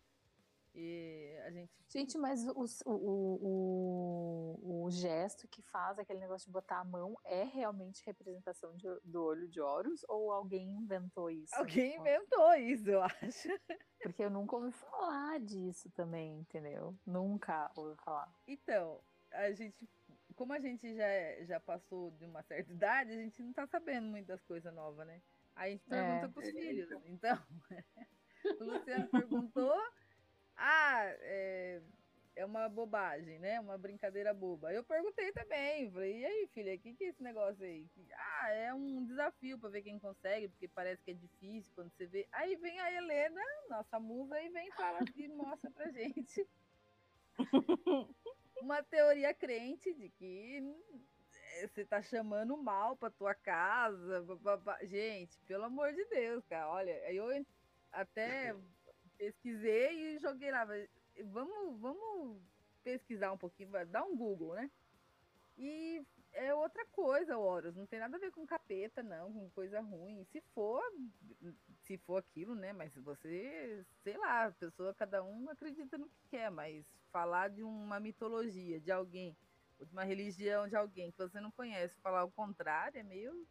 [0.74, 1.70] E a gente.
[1.88, 7.14] Gente, mas o, o, o, o, gesto que faz aquele negócio de botar a mão
[7.24, 11.54] é realmente representação de, do olho de Horus ou alguém inventou isso?
[11.54, 13.48] Alguém inventou isso, eu acho.
[14.02, 16.96] Porque eu nunca ouvi falar disso também, entendeu?
[17.06, 18.32] Nunca ouvi falar.
[18.46, 19.86] Então, a gente.
[20.34, 24.06] Como a gente já, já passou de uma certa idade, a gente não tá sabendo
[24.06, 25.20] muitas coisas novas, né?
[25.54, 26.28] Aí a gente pergunta é.
[26.28, 26.90] pros filhos.
[27.04, 27.38] Então,
[28.60, 29.74] o Luciano perguntou.
[30.64, 31.82] Ah, é,
[32.36, 33.58] é uma bobagem, né?
[33.58, 34.72] Uma brincadeira boba.
[34.72, 37.84] Eu perguntei também, falei, e aí, filha, o que, que é esse negócio aí?
[38.14, 42.06] Ah, é um desafio para ver quem consegue, porque parece que é difícil quando você
[42.06, 42.28] vê.
[42.30, 46.46] Aí vem a Helena, nossa musa, e vem fala e mostra pra gente
[48.62, 50.62] uma teoria crente de que
[51.56, 54.24] eh, você tá chamando mal pra tua casa.
[54.82, 56.68] Gente, pelo amor de Deus, cara.
[56.70, 57.44] Olha, eu
[57.90, 58.54] até
[59.22, 60.66] pesquisei e joguei lá
[61.26, 62.42] vamos, vamos
[62.82, 64.68] pesquisar um pouquinho, dar um Google, né?
[65.56, 67.76] E é outra coisa, Horus.
[67.76, 70.24] Não tem nada a ver com capeta, não, com coisa ruim.
[70.32, 70.82] Se for,
[71.82, 72.72] se for aquilo, né?
[72.72, 77.62] Mas você, sei lá, a pessoa, cada um acredita no que quer, mas falar de
[77.62, 79.36] uma mitologia de alguém,
[79.78, 83.46] ou de uma religião de alguém que você não conhece, falar o contrário é meio.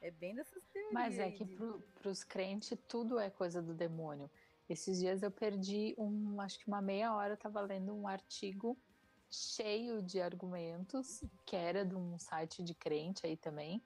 [0.00, 0.92] É bem dessas teorias.
[0.92, 1.56] Mas é que de...
[1.56, 4.30] para os crentes tudo é coisa do demônio.
[4.68, 8.78] Esses dias eu perdi um, acho que uma meia hora estava lendo um artigo
[9.30, 13.82] cheio de argumentos, que era de um site de crente aí também,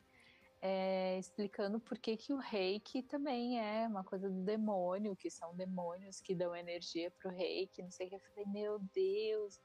[0.61, 5.55] é, explicando por que, que o reiki também é uma coisa do demônio, que são
[5.55, 8.17] demônios que dão energia para o reiki, não sei o que.
[8.17, 9.61] Eu falei, meu Deus,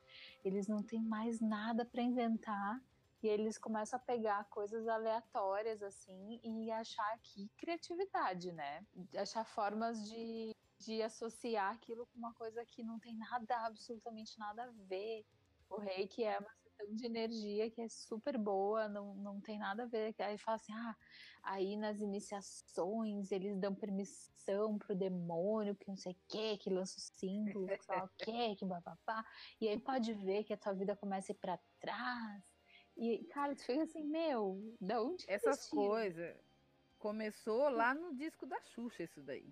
[0.45, 2.79] eles não têm mais nada para inventar
[3.21, 8.85] e eles começam a pegar coisas aleatórias assim e achar aqui criatividade, né?
[9.15, 10.53] Achar formas de
[10.85, 15.25] de associar aquilo com uma coisa que não tem nada, absolutamente nada a ver.
[15.69, 19.83] O reiki é uma sessão de energia que é super boa, não, não tem nada
[19.83, 20.13] a ver.
[20.19, 20.95] Aí fala assim, ah,
[21.41, 26.97] aí nas iniciações eles dão permissão pro demônio, que não sei o que, que lança
[26.97, 29.25] o símbolo, que lá o que, que bababá.
[29.59, 32.43] E aí pode ver que a tua vida começa a ir pra trás.
[32.95, 36.37] E, cara, tu fica assim, meu, da onde Essas coisas
[36.99, 39.51] começou lá no disco da Xuxa, isso daí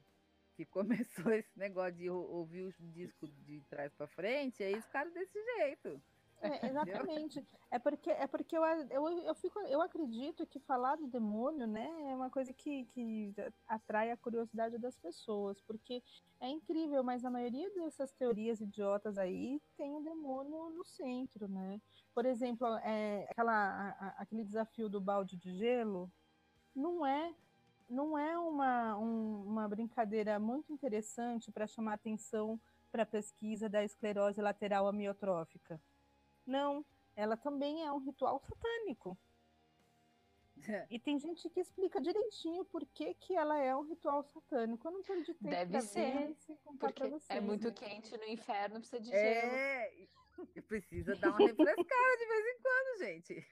[0.56, 5.14] que começou esse negócio de ouvir os discos de trás para frente, aí os caras
[5.14, 6.02] desse jeito.
[6.42, 6.42] É,
[7.06, 7.46] exatamente.
[7.70, 11.88] É porque, é porque eu, eu, eu, fico, eu acredito que falar do demônio, né,
[12.10, 13.34] é uma coisa que, que
[13.68, 16.04] atrai a curiosidade das pessoas, porque
[16.40, 21.80] é incrível, mas a maioria dessas teorias idiotas aí tem o demônio no centro, né?
[22.14, 26.12] Por exemplo, é, aquela, a, aquele desafio do balde de gelo
[26.76, 27.34] não é
[27.92, 33.84] não é uma, um, uma brincadeira muito interessante para chamar atenção para a pesquisa da
[33.84, 35.80] esclerose lateral amiotrófica.
[36.46, 39.18] Não, ela também é um ritual satânico.
[40.92, 44.88] E tem gente que explica direitinho por que, que ela é um ritual satânico.
[44.88, 46.36] Eu não perdi tempo Deve ser,
[46.80, 47.74] porque vocês, é muito né?
[47.74, 50.62] quente no inferno, precisa de é, gelo.
[50.68, 53.48] Precisa dar uma refrescada de vez em quando, gente.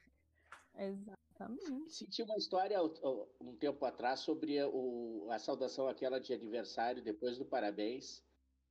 [0.79, 1.89] Exatamente.
[1.89, 2.79] Senti uma história
[3.41, 8.23] um tempo atrás sobre o, a saudação aquela de aniversário depois do parabéns,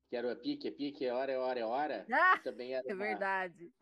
[0.08, 2.06] que era o pique, é pique, é hora, é hora, é hora.
[2.12, 3.04] Ah, também era é uma...
[3.04, 3.72] verdade.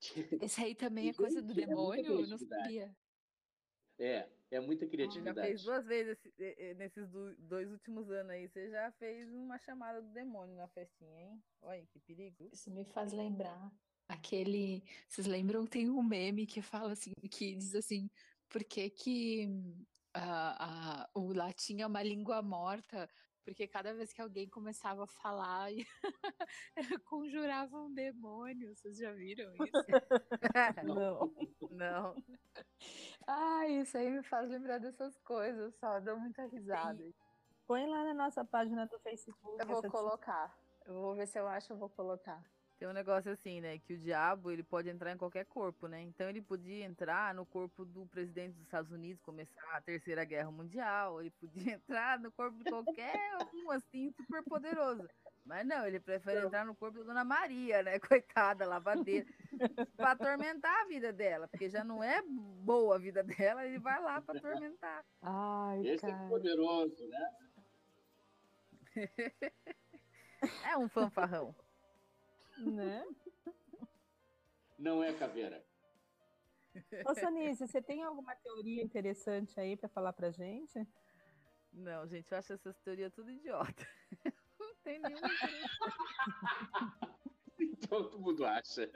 [0.42, 2.20] Esse aí também é coisa do é demônio?
[2.20, 2.94] Eu não sabia.
[3.98, 5.36] É, é muita criatividade.
[5.36, 6.18] Já fez duas vezes
[6.76, 8.48] nesses dois últimos anos aí.
[8.48, 11.42] Você já fez uma chamada do demônio na festinha, hein?
[11.60, 12.48] Olha que perigo.
[12.52, 13.70] Isso me faz lembrar
[14.12, 14.82] Aquele.
[15.08, 15.66] Vocês lembram?
[15.66, 18.10] Tem um meme que fala assim, que diz assim,
[18.48, 19.48] por que, que
[20.12, 23.08] a, a, o latim é uma língua morta?
[23.44, 25.70] Porque cada vez que alguém começava a falar,
[27.06, 28.74] conjurava um demônio.
[28.76, 29.72] Vocês já viram isso?
[30.84, 31.34] não,
[31.70, 32.14] não.
[33.26, 37.02] Ah, isso aí me faz lembrar dessas coisas, só dou muita risada.
[37.66, 39.58] Põe lá na nossa página do Facebook.
[39.58, 40.56] Eu vou colocar.
[40.84, 42.44] Eu vou ver se eu acho, eu vou colocar.
[42.82, 43.78] Tem um negócio assim, né?
[43.78, 46.02] Que o diabo ele pode entrar em qualquer corpo, né?
[46.02, 50.50] Então ele podia entrar no corpo do presidente dos Estados Unidos, começar a Terceira Guerra
[50.50, 51.20] Mundial.
[51.20, 55.08] Ele podia entrar no corpo de qualquer um, assim, super poderoso.
[55.44, 56.48] Mas não, ele prefere não.
[56.48, 58.00] entrar no corpo da Dona Maria, né?
[58.10, 59.28] Coitada, lavadeira.
[59.96, 61.46] para atormentar a vida dela.
[61.46, 65.04] Porque já não é boa a vida dela, ele vai lá para atormentar.
[65.22, 66.24] Ai, Esse cara.
[66.24, 67.30] é poderoso, né?
[70.68, 71.54] é um fanfarrão.
[72.70, 73.04] Né?
[74.78, 75.64] Não é caveira.
[77.06, 80.86] Ô, Sonise, você tem alguma teoria interessante aí para falar pra gente?
[81.72, 83.86] Não, gente, eu acho essas teorias tudo idiota.
[84.58, 85.28] Não tem nenhuma.
[87.88, 88.90] Todo mundo acha.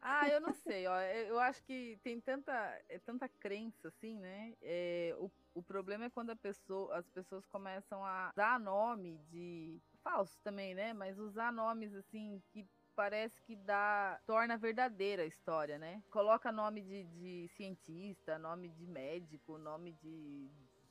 [0.00, 1.00] Ah, eu não sei, ó.
[1.00, 2.52] Eu acho que tem tanta,
[2.88, 4.54] é tanta crença, assim, né?
[4.62, 9.80] É, o, o problema é quando a pessoa, as pessoas começam a dar nome de
[10.06, 10.92] falso também, né?
[10.92, 12.64] Mas usar nomes assim que
[12.94, 16.02] parece que dá torna verdadeira a história, né?
[16.10, 20.48] Coloca nome de, de cientista, nome de médico, nome de,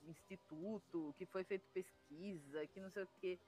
[0.09, 3.39] instituto, que foi feito pesquisa, que não sei o quê.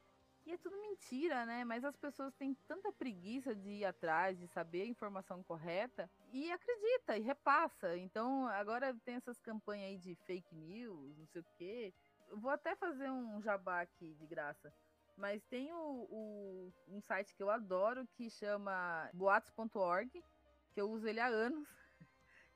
[0.46, 1.64] E é tudo mentira, né?
[1.66, 6.50] Mas as pessoas têm tanta preguiça de ir atrás, de saber a informação correta, e
[6.52, 7.98] acredita, e repassa.
[7.98, 11.94] Então, agora tem essas campanhas aí de fake news, não sei o quê.
[12.30, 14.74] Eu vou até fazer um jabá aqui de graça.
[15.18, 20.24] Mas tem o, o, um site que eu adoro que chama boatos.org,
[20.72, 21.68] que eu uso ele há anos.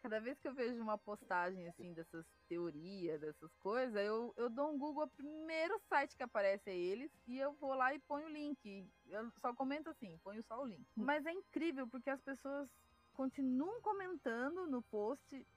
[0.03, 4.71] Cada vez que eu vejo uma postagem assim dessas teorias, dessas coisas, eu, eu dou
[4.71, 8.27] um Google, o primeiro site que aparece é eles, e eu vou lá e ponho
[8.27, 8.87] o link.
[9.07, 10.85] Eu só comento assim, ponho só o link.
[10.95, 11.03] Hum.
[11.03, 12.69] Mas é incrível porque as pessoas
[13.13, 15.47] continuam comentando no post,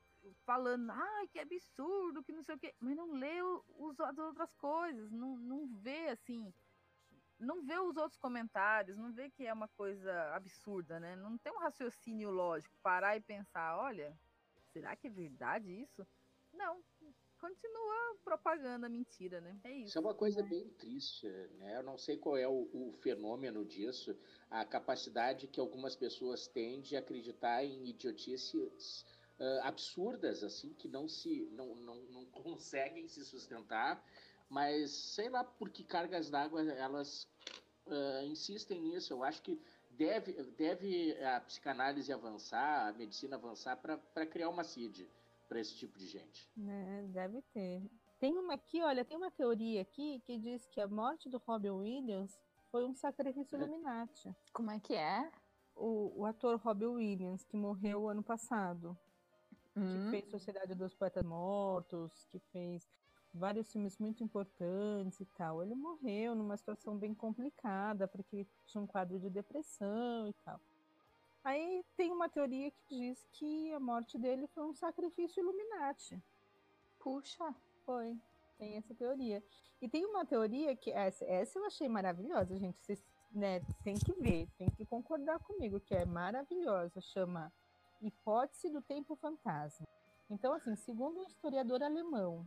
[0.46, 4.52] falando, ah, que absurdo, que não sei o quê, mas não lê os, as outras
[4.54, 6.52] coisas, não, não vê assim
[7.38, 11.16] não vê os outros comentários, não vê que é uma coisa absurda, né?
[11.16, 14.16] Não tem um raciocínio lógico, parar e pensar, olha,
[14.72, 16.06] será que é verdade isso?
[16.52, 16.80] Não,
[17.38, 19.58] continua propaganda mentira, né?
[19.64, 19.88] É isso.
[19.88, 21.76] Isso é uma coisa bem triste, né?
[21.76, 24.16] Eu não sei qual é o, o, fenômeno disso,
[24.50, 29.04] a capacidade que algumas pessoas têm de acreditar em idiotices
[29.38, 34.02] uh, absurdas, assim, que não se não, não, não conseguem se sustentar
[34.48, 37.28] mas sei lá por que cargas d'água elas
[37.86, 39.12] uh, insistem nisso.
[39.12, 45.08] Eu acho que deve, deve a psicanálise avançar, a medicina avançar para criar uma CID
[45.48, 46.48] para esse tipo de gente.
[46.58, 47.82] É, deve ter.
[48.18, 51.70] Tem uma aqui, olha, tem uma teoria aqui que diz que a morte do Robin
[51.70, 52.38] Williams
[52.70, 53.60] foi um sacrifício é.
[53.60, 54.34] Illuminati.
[54.52, 55.30] Como é que é?
[55.76, 58.96] O, o ator Robin Williams, que morreu ano passado.
[59.76, 60.04] Hum.
[60.04, 62.88] Que fez Sociedade dos Poetas Mortos, que fez
[63.34, 65.62] vários filmes muito importantes e tal.
[65.62, 70.60] Ele morreu numa situação bem complicada, porque tinha um quadro de depressão e tal.
[71.42, 76.22] Aí tem uma teoria que diz que a morte dele foi um sacrifício Illuminati.
[76.98, 78.16] Puxa, foi.
[78.58, 79.42] Tem essa teoria.
[79.82, 82.78] E tem uma teoria que essa, essa eu achei maravilhosa, gente.
[82.80, 87.00] Vocês né, tem que ver, tem que concordar comigo, que é maravilhosa.
[87.00, 87.52] Chama
[88.00, 89.86] Hipótese do Tempo Fantasma.
[90.30, 92.46] Então, assim, segundo um historiador alemão,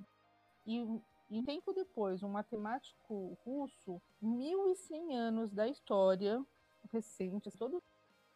[0.68, 6.46] e, e tempo depois, um matemático russo, 1.100 anos da história
[6.92, 7.82] recente, todo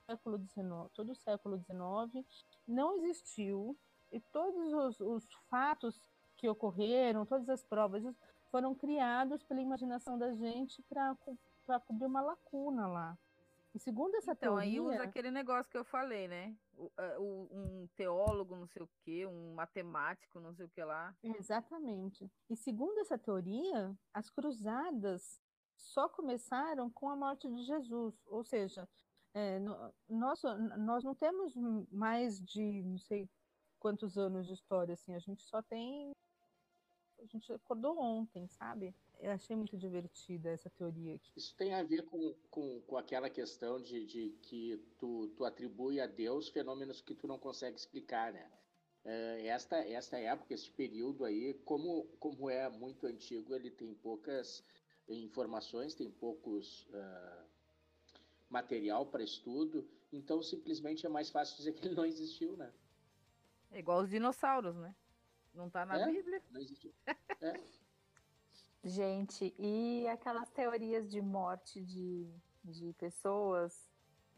[0.06, 2.26] século XIX, todo o século XIX
[2.68, 3.78] não existiu
[4.12, 8.04] e todos os, os fatos que ocorreram, todas as provas
[8.50, 13.18] foram criados pela imaginação da gente para cobrir uma lacuna lá.
[13.74, 14.70] E segundo essa então, teoria...
[14.70, 16.56] aí usa aquele negócio que eu falei, né?
[17.20, 21.16] Um teólogo, não sei o quê, um matemático, não sei o que lá.
[21.24, 22.30] Exatamente.
[22.50, 25.42] E segundo essa teoria, as cruzadas
[25.76, 28.22] só começaram com a morte de Jesus.
[28.28, 28.88] Ou seja,
[29.34, 29.60] é,
[30.10, 30.42] nós,
[30.78, 31.54] nós não temos
[31.90, 33.30] mais de não sei
[33.80, 36.12] quantos anos de história, assim, a gente só tem.
[37.20, 38.96] A gente acordou ontem, sabe?
[39.22, 41.32] Eu achei muito divertida essa teoria aqui.
[41.38, 46.02] Isso tem a ver com, com, com aquela questão de, de que tu, tu atribui
[46.02, 48.52] a Deus fenômenos que tu não consegue explicar, né?
[49.06, 54.64] Uh, esta, esta época, este período aí, como, como é muito antigo, ele tem poucas
[55.08, 57.46] informações, tem poucos uh,
[58.50, 62.74] material para estudo, então simplesmente é mais fácil dizer que ele não existiu, né?
[63.70, 64.96] É igual os dinossauros, né?
[65.54, 66.42] Não está na é, Bíblia.
[66.50, 66.92] Não existiu.
[67.40, 67.60] É.
[68.84, 72.28] Gente, e aquelas teorias de morte de,
[72.64, 73.88] de pessoas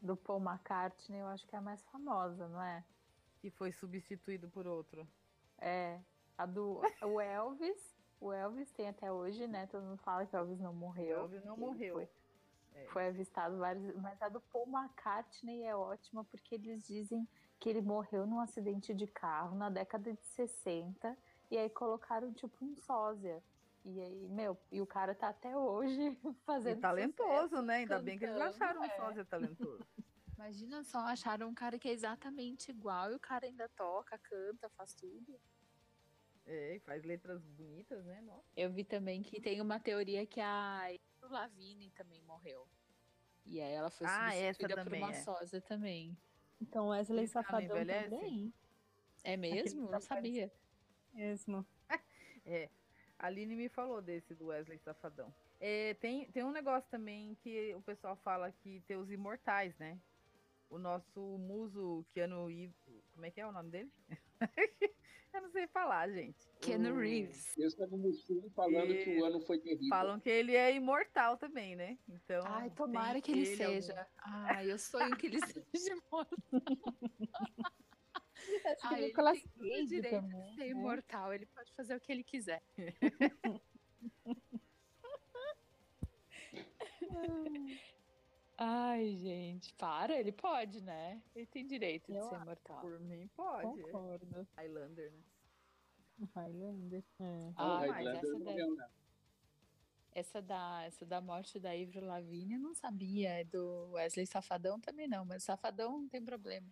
[0.02, 2.84] do Paul McCartney, eu acho que é a mais famosa, não é?
[3.40, 5.08] Que foi substituído por outro.
[5.58, 5.98] É,
[6.36, 7.94] a do o Elvis.
[8.20, 9.66] O Elvis tem até hoje, né?
[9.66, 11.18] Todo mundo fala que o Elvis não morreu.
[11.18, 11.94] O Elvis não morreu.
[11.94, 12.08] Foi,
[12.74, 12.86] é.
[12.86, 13.94] foi avistado vários.
[13.96, 17.26] Mas a do Paul McCartney é ótima porque eles dizem
[17.58, 21.16] que ele morreu num acidente de carro na década de 60
[21.50, 23.42] e aí colocaram tipo um sósia.
[23.84, 26.16] E aí, meu, e o cara tá até hoje
[26.46, 26.78] fazendo.
[26.78, 27.74] E talentoso, sucesso, né?
[27.76, 28.96] Ainda cantando, bem que eles acharam um é.
[28.96, 29.86] sósia talentoso.
[30.36, 34.68] Imagina só, acharam um cara que é exatamente igual e o cara ainda toca, canta,
[34.70, 35.38] faz tudo.
[36.46, 38.20] É, faz letras bonitas, né?
[38.22, 38.44] Nossa.
[38.56, 40.90] Eu vi também que tem uma teoria que a
[41.22, 42.66] Lavigne também morreu.
[43.46, 45.22] E aí ela foi ah, substituída por uma é.
[45.22, 46.16] sósia também.
[46.60, 48.52] Então Wesley Safadão também.
[49.22, 49.90] É mesmo?
[49.90, 50.52] Não sabia.
[51.12, 51.64] Mesmo.
[52.44, 52.68] é.
[53.24, 55.32] A Aline me falou desse do Wesley Safadão.
[55.58, 59.98] É, tem, tem um negócio também que o pessoal fala que tem os imortais, né?
[60.68, 62.76] O nosso muso Keanu Reeves.
[63.14, 63.90] Como é que é o nome dele?
[65.32, 66.36] Eu não sei falar, gente.
[66.60, 67.56] Keanu Reeves.
[67.56, 69.02] Eu estava no filme falando e...
[69.02, 69.88] que o ano foi terrível.
[69.88, 71.98] Falam que ele é imortal também, né?
[72.06, 72.44] Então.
[72.46, 74.06] Ai, tomara que ele, ele seja.
[74.18, 74.46] Algum...
[74.48, 75.38] Ai, eu sonho que ele
[75.74, 76.38] seja imortal.
[78.64, 80.50] Acho que ah, Nicolas Cage direito também.
[80.50, 80.68] De ser né?
[80.68, 82.62] imortal, ele pode fazer o que ele quiser.
[88.56, 91.20] Ai, gente, para, ele pode, né?
[91.34, 92.80] Ele tem direito de ser imortal.
[92.80, 93.82] Por mim, pode.
[93.82, 94.46] Concordo.
[94.56, 95.22] Highlander, né?
[96.34, 97.04] Highlander.
[97.18, 97.52] É.
[97.56, 98.70] Ah, mas Highlander essa daí.
[98.70, 98.88] Né?
[100.14, 103.40] Essa da, essa da morte da Ivro Lavigne eu não sabia.
[103.40, 106.68] É do Wesley Safadão também não, mas Safadão não tem problema.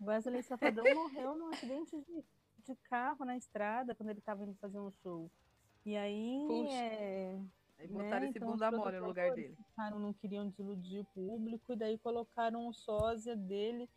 [0.00, 2.24] Wesley Safadão morreu num acidente de,
[2.66, 5.30] de carro na estrada quando ele estava indo fazer um show.
[5.84, 6.66] E aí.
[6.72, 7.40] É,
[7.80, 8.28] Aí botaram né?
[8.28, 9.56] esse então, bunda mole no lugar dele.
[9.56, 13.88] Ficaram, não queriam desiludir o público, e daí colocaram o sósia dele,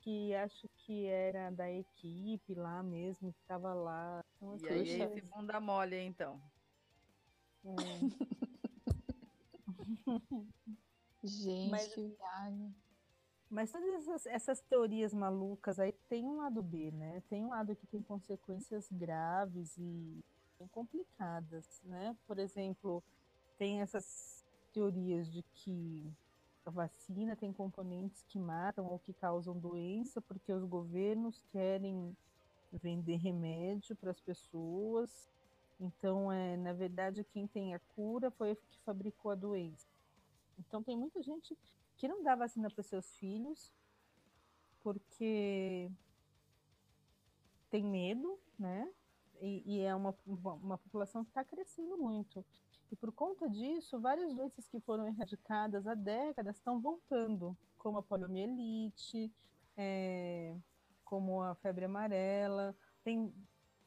[0.00, 4.24] que acho que era da equipe lá mesmo, que estava lá.
[4.36, 6.40] Então, e aí esse bunda mole, então.
[7.64, 7.74] É.
[11.22, 12.74] Gente, mas, que viagem.
[13.50, 17.22] Mas todas essas, essas, teorias malucas aí tem um lado B, né?
[17.30, 20.22] Tem um lado que tem consequências graves e
[20.70, 22.14] complicadas, né?
[22.26, 23.02] Por exemplo,
[23.56, 26.12] tem essas teorias de que
[26.66, 32.14] a vacina tem componentes que matam ou que causam doença porque os governos querem
[32.70, 35.28] vender remédio para as pessoas.
[35.80, 39.86] Então, é, na verdade, quem tem a cura foi o que fabricou a doença.
[40.58, 41.56] Então, tem muita gente
[41.98, 43.72] que não dá vacina para seus filhos
[44.82, 45.90] porque
[47.68, 48.90] tem medo, né?
[49.40, 52.44] E, e é uma, uma população que está crescendo muito.
[52.90, 58.02] E por conta disso, várias doenças que foram erradicadas há décadas estão voltando, como a
[58.02, 59.30] poliomielite,
[59.76, 60.56] é,
[61.04, 62.74] como a febre amarela.
[63.04, 63.32] Tem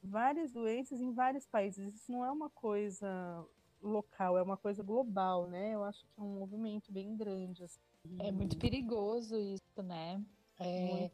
[0.03, 1.95] várias doenças em vários países.
[1.95, 3.43] Isso não é uma coisa
[3.82, 5.74] local, é uma coisa global, né?
[5.74, 7.64] Eu acho que é um movimento bem grande.
[7.64, 7.82] Assim.
[8.20, 10.22] É muito perigoso isso, né?
[10.60, 11.10] É,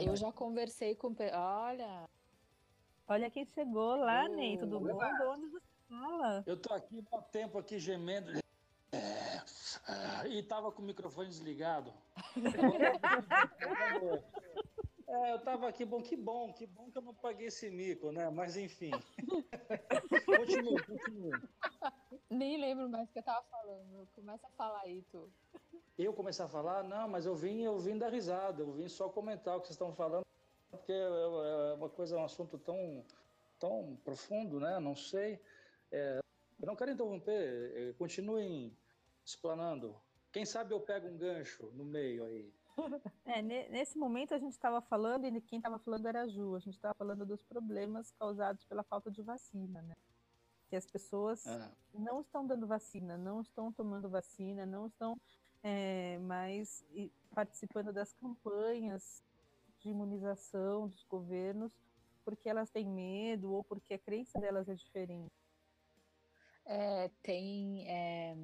[0.00, 1.14] eu já conversei com.
[1.32, 2.08] Olha.
[3.08, 4.58] Olha quem chegou lá, Ney.
[4.58, 4.98] Tudo bom?
[5.30, 6.42] Onde você Fala.
[6.46, 8.32] Eu tô aqui há tempo aqui gemendo.
[10.28, 11.92] E tava com o microfone desligado.
[15.08, 18.10] É, eu tava aqui, bom, que bom, que bom que eu não paguei esse mico,
[18.10, 18.28] né?
[18.28, 18.90] Mas enfim.
[20.26, 21.40] continue, continue.
[22.28, 24.08] Nem lembro mais o que eu tava falando.
[24.14, 25.30] Começa a falar aí, tu.
[25.96, 26.82] Eu começar a falar?
[26.82, 29.76] Não, mas eu vim, eu vim dar risada, eu vim só comentar o que vocês
[29.76, 30.26] estão falando,
[30.70, 33.04] porque é, é uma coisa, um assunto tão,
[33.60, 34.80] tão profundo, né?
[34.80, 35.40] Não sei.
[35.92, 36.18] É,
[36.60, 38.76] eu não quero interromper, é, continuem
[39.24, 39.94] explanando.
[40.32, 42.52] Quem sabe eu pego um gancho no meio aí.
[43.24, 46.58] É, nesse momento a gente estava falando, e quem estava falando era a Ju, a
[46.58, 49.94] gente estava falando dos problemas causados pela falta de vacina, né?
[50.68, 51.70] Que as pessoas ah.
[51.92, 55.18] não estão dando vacina, não estão tomando vacina, não estão
[55.62, 56.84] é, mais
[57.34, 59.22] participando das campanhas
[59.80, 61.72] de imunização dos governos,
[62.24, 65.32] porque elas têm medo ou porque a crença delas é diferente.
[66.68, 68.36] É, tem é,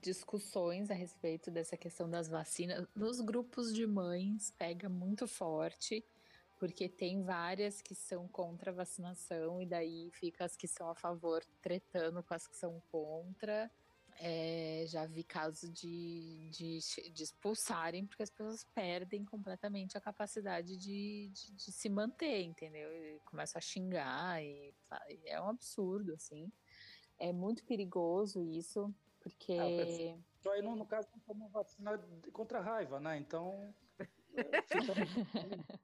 [0.00, 2.86] discussões a respeito dessa questão das vacinas.
[2.94, 6.02] Nos grupos de mães pega muito forte,
[6.58, 10.94] porque tem várias que são contra a vacinação, e daí fica as que são a
[10.94, 13.70] favor tretando com as que são contra.
[14.18, 16.78] É, já vi casos de, de,
[17.12, 22.90] de, expulsarem, porque as pessoas perdem completamente a capacidade de, de, de se manter, entendeu?
[22.90, 24.72] E começam a xingar, e,
[25.10, 26.50] e é um absurdo, assim.
[27.18, 29.52] É muito perigoso isso, porque.
[29.52, 31.98] É, só aí, no, no caso, não tomou vacina
[32.32, 33.16] contra a raiva, né?
[33.18, 33.74] Então.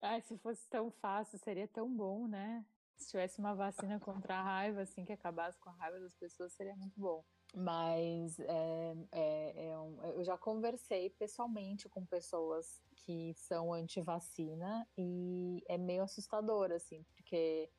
[0.00, 2.64] Ai, se fosse tão fácil, seria tão bom, né?
[2.96, 6.52] Se tivesse uma vacina contra a raiva, assim, que acabasse com a raiva das pessoas,
[6.52, 7.24] seria muito bom.
[7.56, 15.62] Mas é, é, é um, eu já conversei pessoalmente com pessoas que são anti-vacina e
[15.68, 17.70] é meio assustador, assim, porque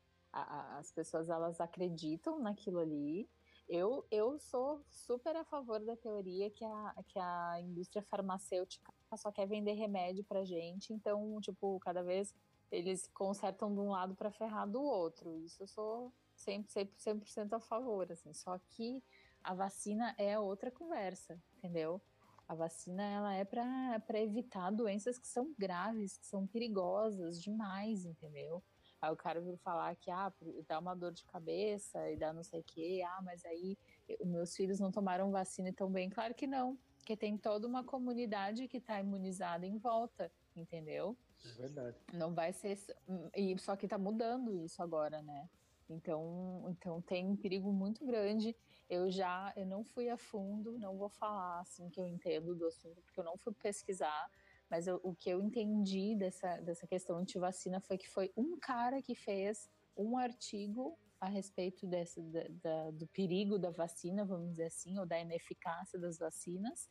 [0.41, 3.29] a, as pessoas elas acreditam naquilo ali.
[3.67, 9.31] Eu, eu sou super a favor da teoria que a, que a indústria farmacêutica só
[9.31, 12.33] quer vender remédio pra gente, então, tipo, cada vez
[12.69, 15.39] eles consertam de um lado para ferrar do outro.
[15.39, 18.33] Isso eu sou sempre 100%, 100 a favor, assim.
[18.33, 19.01] Só que
[19.41, 22.01] a vacina é outra conversa, entendeu?
[22.47, 28.63] A vacina ela é para evitar doenças que são graves, que são perigosas demais, entendeu?
[29.05, 30.33] Aí o cara vir falar que ah,
[30.67, 33.77] dá uma dor de cabeça e dá não sei o quê, ah, mas aí
[34.25, 36.09] meus filhos não tomaram vacina tão bem.
[36.09, 41.15] Claro que não, porque tem toda uma comunidade que está imunizada em volta, entendeu?
[41.45, 41.97] É verdade.
[42.13, 42.79] Não vai ser.
[43.35, 45.47] E só que está mudando isso agora, né?
[45.87, 48.55] Então, então tem um perigo muito grande.
[48.89, 52.65] Eu já eu não fui a fundo, não vou falar assim que eu entendo do
[52.65, 54.31] assunto, porque eu não fui pesquisar,
[54.69, 59.01] Mas eu, o que eu entendi dessa, dessa questão anti-vacina foi que foi um cara
[59.01, 64.65] que fez um artigo a respeito desse, da, da, do perigo da vacina, vamos dizer
[64.65, 66.89] assim, ou da ineficácia das vacinas,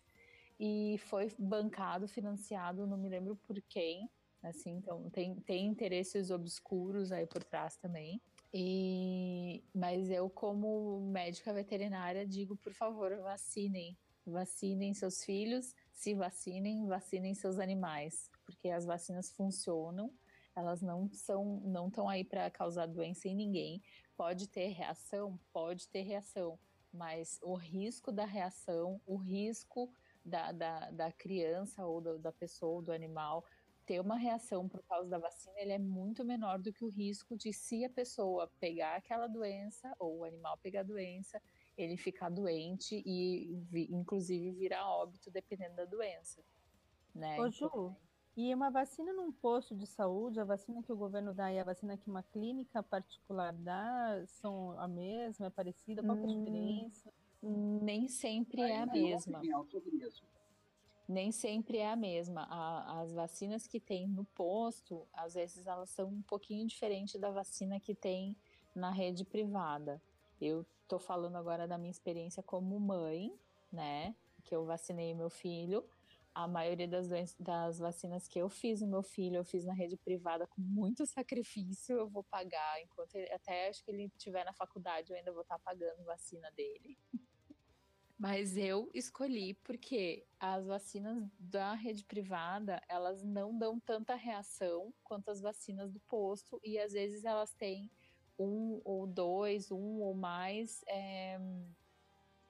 [0.58, 4.08] e foi bancado, financiado, não me lembro por quem,
[4.42, 8.20] assim, então tem, tem interesses obscuros aí por trás também.
[8.52, 13.96] E, mas eu, como médica veterinária, digo, por favor, vacinem.
[14.24, 20.12] Vacinem seus filhos, se vacinem, vacinem seus animais, porque as vacinas funcionam,
[20.54, 23.80] elas não são, não estão aí para causar doença em ninguém.
[24.16, 26.58] Pode ter reação, pode ter reação,
[26.92, 29.90] mas o risco da reação, o risco
[30.24, 33.44] da, da, da criança ou do, da pessoa ou do animal
[33.84, 37.36] ter uma reação por causa da vacina, ele é muito menor do que o risco
[37.36, 41.40] de se a pessoa pegar aquela doença ou o animal pegar a doença,
[41.76, 46.42] ele ficar doente e inclusive virar óbito dependendo da doença.
[47.14, 47.40] Né?
[47.40, 47.96] Ô, Ju, então,
[48.36, 51.64] e uma vacina num posto de saúde, a vacina que o governo dá e a
[51.64, 56.02] vacina que uma clínica particular dá são a mesma, é parecida?
[56.02, 57.12] Qual é a hum, diferença?
[57.40, 59.40] Nem sempre é a mesma.
[61.06, 62.42] Nem sempre é a mesma.
[62.50, 67.30] A, as vacinas que tem no posto, às vezes elas são um pouquinho diferentes da
[67.30, 68.36] vacina que tem
[68.74, 70.02] na rede privada.
[70.46, 73.32] Eu tô falando agora da minha experiência como mãe,
[73.72, 74.14] né?
[74.42, 75.88] Que eu vacinei meu filho.
[76.34, 79.96] A maioria das, das vacinas que eu fiz no meu filho, eu fiz na rede
[79.96, 81.96] privada com muito sacrifício.
[81.96, 85.42] Eu vou pagar enquanto ele, até acho que ele estiver na faculdade, eu ainda vou
[85.42, 86.98] estar tá pagando vacina dele.
[88.18, 95.30] Mas eu escolhi porque as vacinas da rede privada, elas não dão tanta reação quanto
[95.30, 97.90] as vacinas do posto e às vezes elas têm
[98.38, 101.38] um ou dois, um ou mais é,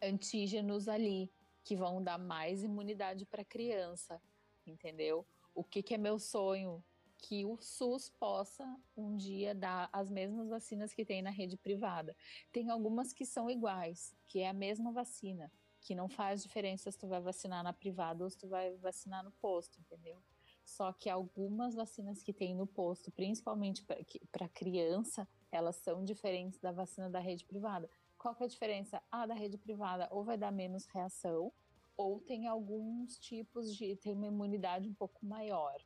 [0.03, 1.32] antígenos ali
[1.62, 4.20] que vão dar mais imunidade para a criança,
[4.66, 5.26] entendeu?
[5.55, 6.82] O que, que é meu sonho?
[7.26, 12.14] que o SUS possa um dia dar as mesmas vacinas que tem na rede privada.
[12.53, 16.99] Tem algumas que são iguais, que é a mesma vacina, que não faz diferença se
[16.99, 20.22] tu vai vacinar na privada ou se tu vai vacinar no posto, entendeu?
[20.66, 23.85] Só que algumas vacinas que tem no posto, principalmente
[24.30, 27.89] para criança, elas são diferentes da vacina da rede privada.
[28.19, 29.03] Qual que é a diferença?
[29.11, 31.53] A da rede privada ou vai dar menos reação,
[31.97, 33.95] ou tem alguns tipos de.
[33.97, 35.77] tem uma imunidade um pouco maior.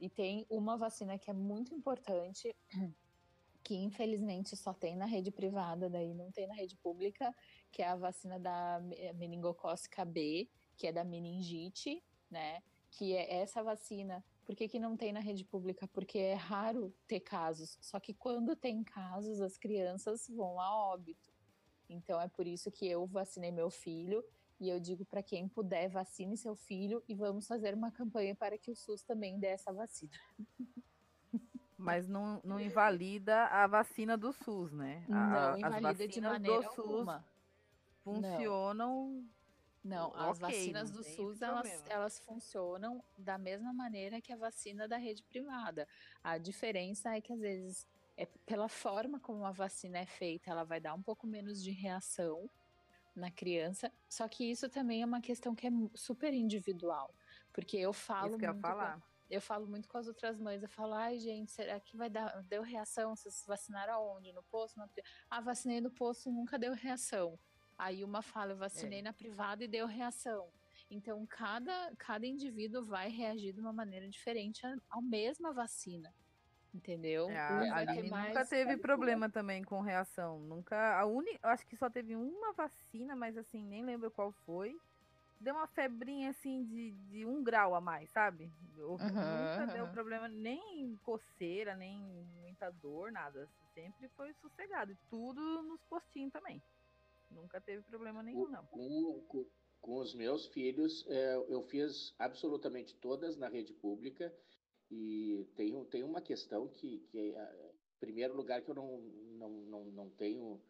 [0.00, 2.52] E tem uma vacina que é muito importante,
[3.62, 7.32] que infelizmente só tem na rede privada, daí não tem na rede pública,
[7.70, 8.80] que é a vacina da
[9.14, 12.62] meningocócica B, que é da meningite, né?
[12.90, 14.24] Que é essa vacina.
[14.44, 15.88] Por que, que não tem na rede pública?
[15.88, 17.78] Porque é raro ter casos.
[17.80, 21.32] Só que quando tem casos, as crianças vão a óbito.
[21.88, 24.24] Então é por isso que eu vacinei meu filho
[24.60, 28.56] e eu digo para quem puder, vacine seu filho e vamos fazer uma campanha para
[28.56, 30.12] que o SUS também dê essa vacina.
[31.76, 35.04] Mas não, não invalida a vacina do SUS, né?
[35.10, 37.18] A, não invalida de maneira do alguma.
[37.18, 37.34] SUS
[38.04, 39.08] funcionam.
[39.10, 39.24] Não,
[39.84, 44.88] não as okay, vacinas do SUS elas, elas funcionam da mesma maneira que a vacina
[44.88, 45.86] da rede privada.
[46.22, 50.64] A diferença é que às vezes é pela forma como a vacina é feita, ela
[50.64, 52.48] vai dar um pouco menos de reação
[53.14, 53.92] na criança.
[54.08, 57.14] Só que isso também é uma questão que é super individual.
[57.52, 58.30] Porque eu falo.
[58.30, 58.96] Isso que eu falar.
[58.96, 60.62] Com, eu falo muito com as outras mães.
[60.62, 62.42] Eu falo, ai, gente, será que vai dar.
[62.44, 63.14] Deu reação?
[63.14, 64.32] Vocês vacinaram aonde?
[64.32, 64.78] No posto?
[64.78, 64.88] Na...
[65.30, 67.38] Ah, vacinei no posto nunca deu reação.
[67.76, 69.02] Aí uma fala, eu vacinei é.
[69.02, 70.48] na privada e deu reação.
[70.90, 76.14] Então, cada, cada indivíduo vai reagir de uma maneira diferente à mesma vacina.
[76.74, 77.30] Entendeu?
[77.30, 77.38] É,
[77.70, 80.40] a Aline nunca teve problema também com reação.
[80.40, 80.98] Nunca.
[80.98, 84.76] A uni, acho que só teve uma vacina, mas assim, nem lembro qual foi.
[85.38, 88.52] Deu uma febrinha assim de, de um grau a mais, sabe?
[88.76, 89.72] Uhum, nunca uhum.
[89.72, 92.00] deu problema, nem coceira, nem
[92.40, 93.48] muita dor, nada.
[93.72, 94.90] Sempre foi sossegado.
[94.90, 96.60] E tudo nos postinhos também.
[97.30, 98.64] Nunca teve problema nenhum, não.
[98.66, 99.46] Com, com,
[99.80, 104.34] com os meus filhos, é, eu fiz absolutamente todas na rede pública
[104.90, 109.50] e tem, tem uma questão que, que é, em primeiro lugar, que eu não, não,
[109.50, 110.60] não, não tenho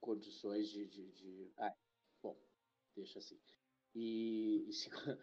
[0.00, 1.52] condições de, de, de...
[1.56, 1.74] Ah,
[2.22, 2.36] bom,
[2.94, 3.40] deixa assim.
[3.94, 4.90] E, e se,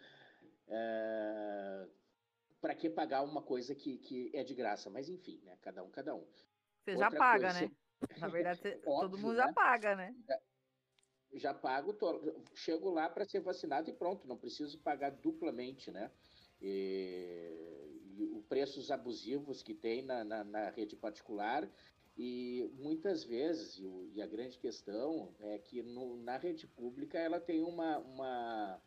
[0.68, 1.88] é,
[2.60, 4.88] para que pagar uma coisa que, que é de graça?
[4.88, 5.58] Mas enfim, né?
[5.60, 6.26] Cada um, cada um.
[6.84, 7.76] Você Outra já paga, coisa, né?
[8.18, 9.52] Na verdade, você, óbvio, todo mundo já né?
[9.52, 10.14] paga, né?
[11.34, 12.20] Já pago, tô,
[12.54, 16.10] chego lá para ser vacinado e pronto, não preciso pagar duplamente, né?
[16.60, 21.68] E, e os preços abusivos que tem na, na, na rede particular
[22.16, 27.40] e muitas vezes, e, e a grande questão é que no, na rede pública ela
[27.40, 28.82] tem uma, uma,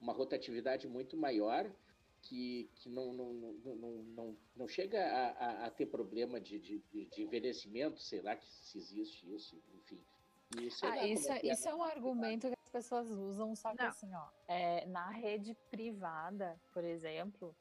[0.00, 1.68] uma rotatividade muito maior
[2.22, 6.58] que, que não, não, não, não, não, não chega a, a, a ter problema de,
[6.58, 10.00] de, de, envelhecimento, sei lá que se existe isso, enfim.
[10.56, 13.82] E, ah, isso, é, é, isso é um argumento que as pessoas usam, só que
[13.82, 13.88] não.
[13.88, 17.54] assim, ó, é, na rede privada, por exemplo,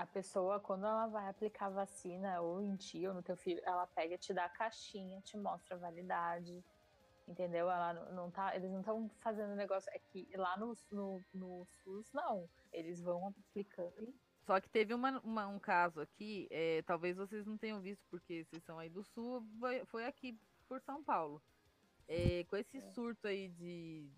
[0.00, 3.86] a pessoa, quando ela vai aplicar vacina, ou em ti, ou no teu filho, ela
[3.86, 6.64] pega, te dá a caixinha, te mostra a validade,
[7.28, 7.70] entendeu?
[7.70, 9.90] Ela não tá, eles não estão fazendo negócio.
[9.94, 12.48] É que lá no, no, no, SUS, não.
[12.72, 14.14] Eles vão aplicando.
[14.46, 18.44] Só que teve uma, uma um caso aqui, é, talvez vocês não tenham visto, porque
[18.44, 21.42] vocês são aí do Sul, foi, foi aqui por São Paulo.
[22.08, 22.80] É, com esse é.
[22.92, 24.10] surto aí de,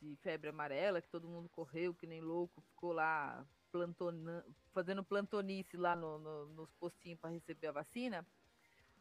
[0.00, 5.76] de febre amarela, que todo mundo correu, que nem louco, ficou lá plantona, fazendo plantonice
[5.76, 8.26] lá no, no, nos postinhos para receber a vacina,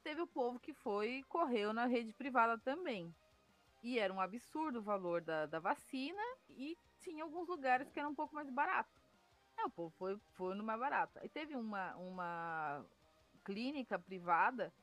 [0.03, 3.13] teve o povo que foi correu na rede privada também.
[3.84, 8.07] E era um absurdo o valor da, da vacina e tinha alguns lugares que era
[8.07, 8.89] um pouco mais barato.
[9.57, 11.19] É, o povo foi, foi no mais barato.
[11.21, 12.86] E teve uma, uma
[13.43, 14.73] clínica privada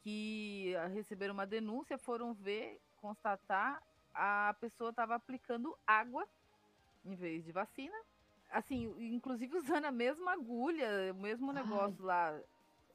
[0.00, 6.26] que receberam uma denúncia, foram ver, constatar, a pessoa estava aplicando água
[7.04, 7.96] em vez de vacina.
[8.50, 12.06] Assim, inclusive usando a mesma agulha, o mesmo negócio Ai.
[12.06, 12.40] lá,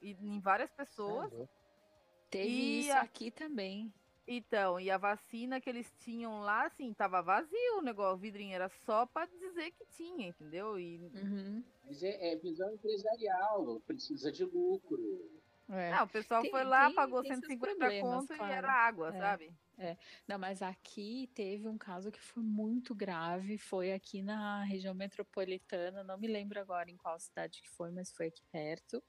[0.02, 1.32] em várias pessoas.
[2.30, 3.02] Teve e isso a...
[3.02, 3.94] aqui também.
[4.32, 8.54] Então, e a vacina que eles tinham lá, assim, tava vazio o negócio, o vidrinho
[8.54, 10.78] era só para dizer que tinha, entendeu?
[10.78, 10.98] E...
[11.16, 11.64] Uhum.
[11.84, 15.02] Mas é, é, visão empresarial, precisa de lucro.
[15.68, 15.90] É.
[15.90, 18.52] Não, o pessoal tem, foi lá, tem, pagou tem 150 conto claro.
[18.52, 19.52] e era água, é, sabe?
[19.80, 19.98] É.
[20.28, 26.04] Não, mas aqui teve um caso que foi muito grave, foi aqui na região metropolitana,
[26.04, 29.04] não me lembro agora em qual cidade que foi, mas foi aqui perto,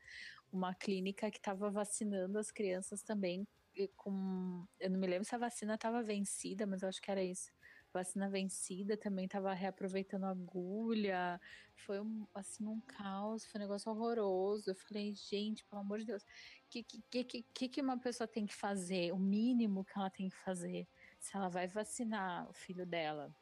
[0.50, 3.46] uma clínica que estava vacinando as crianças também
[3.88, 4.66] com.
[4.78, 7.52] Eu não me lembro se a vacina estava vencida, mas eu acho que era isso.
[7.92, 11.40] Vacina vencida também estava reaproveitando agulha.
[11.74, 14.70] Foi um, assim um caos, foi um negócio horroroso.
[14.70, 16.26] Eu falei, gente, pelo amor de Deus, o
[16.68, 19.12] que, que, que, que uma pessoa tem que fazer?
[19.12, 20.86] O mínimo que ela tem que fazer
[21.18, 23.34] se ela vai vacinar o filho dela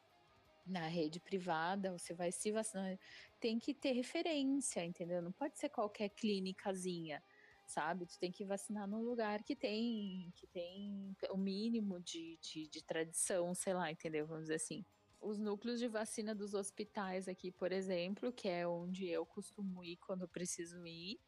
[0.65, 2.97] na rede privada, você vai se vacinar,
[3.39, 5.21] tem que ter referência, entendeu?
[5.21, 7.23] Não pode ser qualquer clínicazinha
[7.69, 8.05] sabe?
[8.05, 12.83] Tu tem que vacinar num lugar que tem que tem o mínimo de, de, de
[12.83, 14.25] tradição, sei lá, entendeu?
[14.25, 14.85] Vamos dizer assim.
[15.21, 19.97] Os núcleos de vacina dos hospitais aqui, por exemplo, que é onde eu costumo ir
[19.97, 21.19] quando preciso ir,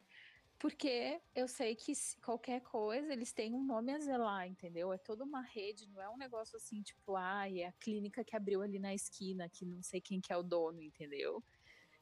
[0.58, 4.92] porque eu sei que qualquer coisa eles têm um nome a zelar, entendeu?
[4.92, 8.36] É toda uma rede, não é um negócio assim, tipo, ah, é a clínica que
[8.36, 11.44] abriu ali na esquina, que não sei quem que é o dono, entendeu?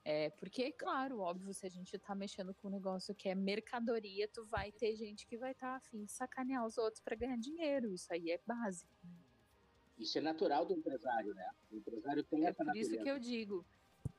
[0.04, 4.26] É, porque, claro, óbvio, se a gente tá mexendo com um negócio que é mercadoria,
[4.28, 7.36] tu vai ter gente que vai estar tá afim de sacanear os outros para ganhar
[7.36, 7.92] dinheiro.
[7.92, 8.90] Isso aí é básico.
[9.98, 11.50] Isso é natural do empresário, né?
[11.70, 13.66] O empresário tem é essa por isso que eu digo,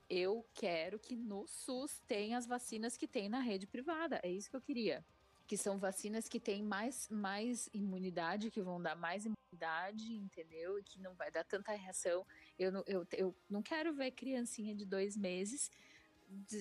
[0.07, 4.19] eu quero que no SUS tenha as vacinas que tem na rede privada.
[4.21, 5.03] É isso que eu queria.
[5.47, 10.77] Que são vacinas que têm mais, mais imunidade, que vão dar mais imunidade, entendeu?
[10.77, 12.25] E que não vai dar tanta reação.
[12.61, 15.69] Eu não, eu, eu não quero ver criancinha de dois meses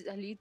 [0.09, 0.39] ali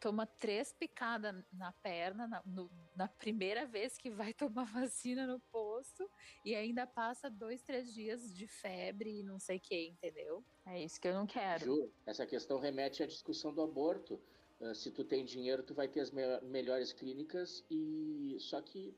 [0.00, 5.40] toma três picadas na perna na, no, na, primeira vez que vai tomar vacina no
[5.40, 6.08] posto
[6.44, 10.44] e ainda passa dois, três dias de febre e não sei o que, entendeu?
[10.66, 11.64] É isso que eu não quero.
[11.64, 14.20] Ju, essa questão remete à discussão do aborto.
[14.60, 18.96] Uh, se tu tem dinheiro, tu vai ter as me melhores clínicas e só que,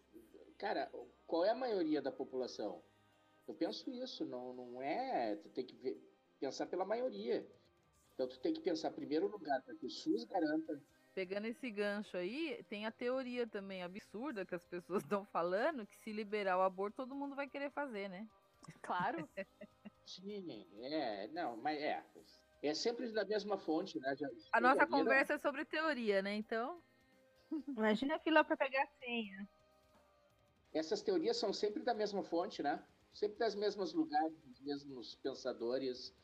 [0.58, 0.90] cara,
[1.26, 2.82] qual é a maioria da população?
[3.46, 5.36] Eu penso isso, não, não é.
[5.36, 6.00] Tu tem que ver,
[6.40, 7.46] pensar pela maioria.
[8.14, 10.82] Então tu tem que pensar primeiro lugar para que o SUS garanta.
[11.14, 15.96] Pegando esse gancho aí, tem a teoria também absurda que as pessoas estão falando que
[15.98, 18.26] se liberar o aborto todo mundo vai querer fazer, né?
[18.82, 19.28] Claro.
[20.06, 22.04] Sim, é, não, mas é.
[22.62, 24.16] É sempre da mesma fonte, né?
[24.16, 26.34] Já, a nossa conversa é sobre teoria, né?
[26.34, 26.82] Então.
[27.68, 29.48] Imagina a fila para pegar a senha.
[30.72, 32.82] Essas teorias são sempre da mesma fonte, né?
[33.14, 36.14] Sempre das mesmos lugares, dos mesmos pensadores,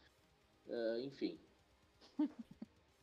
[0.67, 1.41] uh, enfim.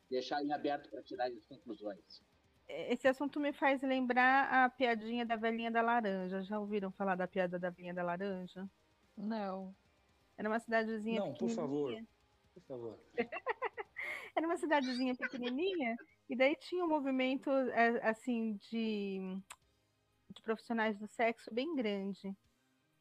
[0.10, 2.22] Deixar em aberto para tirar as conclusões.
[2.68, 6.44] Esse assunto me faz lembrar a piadinha da velhinha da laranja.
[6.44, 8.70] Já ouviram falar da piada da velhinha da laranja?
[9.16, 9.74] Não.
[10.38, 11.98] Era uma cidadezinha Não, por favor.
[12.54, 13.00] Por favor.
[14.36, 15.96] Era uma cidadezinha pequenininha
[16.30, 19.20] e daí tinha um movimento é, assim de,
[20.30, 22.36] de profissionais do sexo bem grande.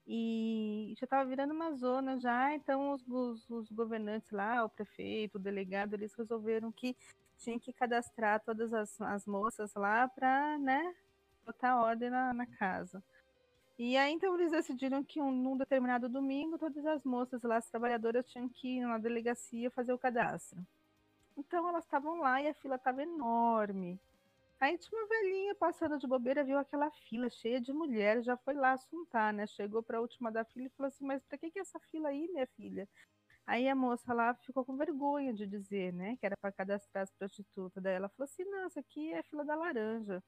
[0.07, 5.35] E já estava virando uma zona já, então os, os, os, governantes lá, o prefeito,
[5.35, 6.97] o delegado, eles resolveram que
[7.39, 10.95] tinha que cadastrar todas as, as moças lá para, né,
[11.45, 13.03] botar ordem na, na, casa.
[13.77, 17.69] E aí então eles decidiram que um, num determinado domingo todas as moças lá, as
[17.69, 20.65] trabalhadoras, tinham que ir na delegacia fazer o cadastro.
[21.37, 24.01] Então elas estavam lá e a fila estava enorme.
[24.61, 28.55] Aí tinha uma velhinha passando de bobeira, viu aquela fila cheia de mulheres, já foi
[28.55, 29.47] lá assuntar, né?
[29.47, 31.79] Chegou para a última da fila e falou assim: Mas para que, que é essa
[31.91, 32.89] fila aí, minha filha?
[33.47, 37.13] Aí a moça lá ficou com vergonha de dizer, né, que era para cadastrar as
[37.13, 37.83] prostitutas.
[37.83, 40.23] Daí ela falou assim: Não, essa aqui é fila da laranja.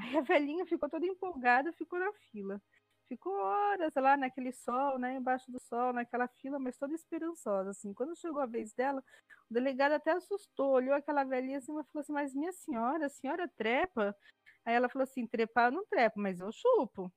[0.00, 2.62] Aí a velhinha ficou toda empolgada, ficou na fila.
[3.10, 7.92] Ficou horas lá naquele sol, né, embaixo do sol, naquela fila, mas toda esperançosa, assim.
[7.92, 9.02] Quando chegou a vez dela,
[9.50, 13.08] o delegado até assustou, olhou aquela velhinha assim e falou assim: Mas minha senhora, a
[13.08, 14.16] senhora trepa?
[14.64, 17.12] Aí ela falou assim: Trepar eu não trepo, mas eu chupo.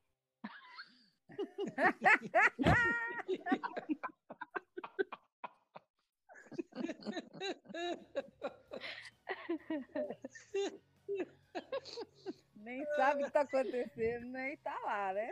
[12.63, 15.31] Nem sabe o que tá acontecendo, nem tá lá, né?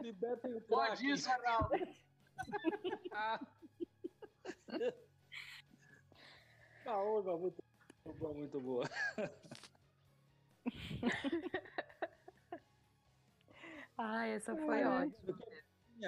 [0.00, 1.74] Libertem o Pode isso, Arnaldo.
[3.12, 3.40] Ah,
[6.86, 7.64] Oga, muito
[8.18, 8.84] boa, muito boa.
[13.96, 14.88] Ai, essa foi É.
[14.88, 15.38] ótima.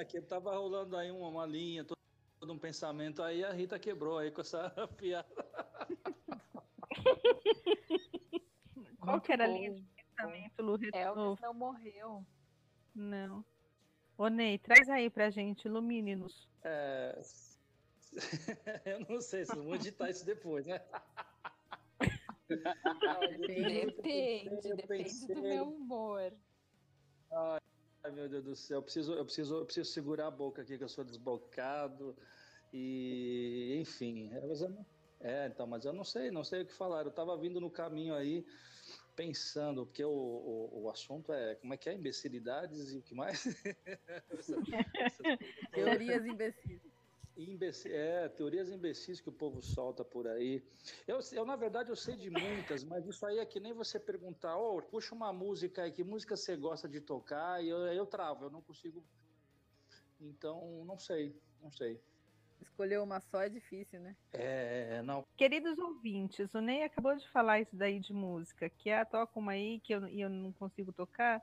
[0.01, 1.99] Aqui tava rolando aí uma, uma linha, todo,
[2.39, 5.27] todo um pensamento aí, a Rita quebrou aí com essa piada.
[9.09, 9.55] Qual Muito que era a bom.
[9.55, 10.79] linha de pensamento, Lu?
[10.93, 12.27] Elvis não morreu.
[12.95, 13.45] Não.
[14.19, 16.49] Ô, Ney, traz aí pra gente, ilumine-nos.
[16.63, 17.19] É...
[18.85, 20.81] Eu não sei, vocês vão editar isso depois, né?
[22.49, 23.93] Depende,
[24.63, 26.33] depende pensei- do meu humor.
[27.31, 30.79] Ai, meu Deus do céu, eu preciso, eu preciso, eu preciso segurar a boca aqui,
[30.79, 32.17] que eu sou desbocado.
[32.73, 34.87] E, enfim, é, mas eu não-
[35.21, 37.05] é, então, mas eu não sei, não sei o que falar.
[37.05, 38.47] Eu tava vindo no caminho aí,
[39.19, 41.95] pensando, porque o, o, o assunto é, como é que é?
[41.95, 43.43] Imbecilidades e o que mais?
[45.75, 46.81] Teorias imbecis.
[47.37, 50.62] Imbeci- é, teorias imbecis que o povo solta por aí.
[51.07, 53.99] Eu, eu, na verdade, eu sei de muitas, mas isso aí é que nem você
[53.99, 57.62] perguntar, ô, puxa uma música aí, que música você gosta de tocar?
[57.62, 59.05] E eu, eu travo, eu não consigo.
[60.21, 62.01] Então, não sei, não sei.
[62.61, 64.17] Escolher uma só é difícil, né?
[64.33, 65.25] É, não.
[65.37, 69.53] Queridos ouvintes, o Ney acabou de falar isso daí de música, que é toca uma
[69.53, 71.43] aí que eu, e eu não consigo tocar.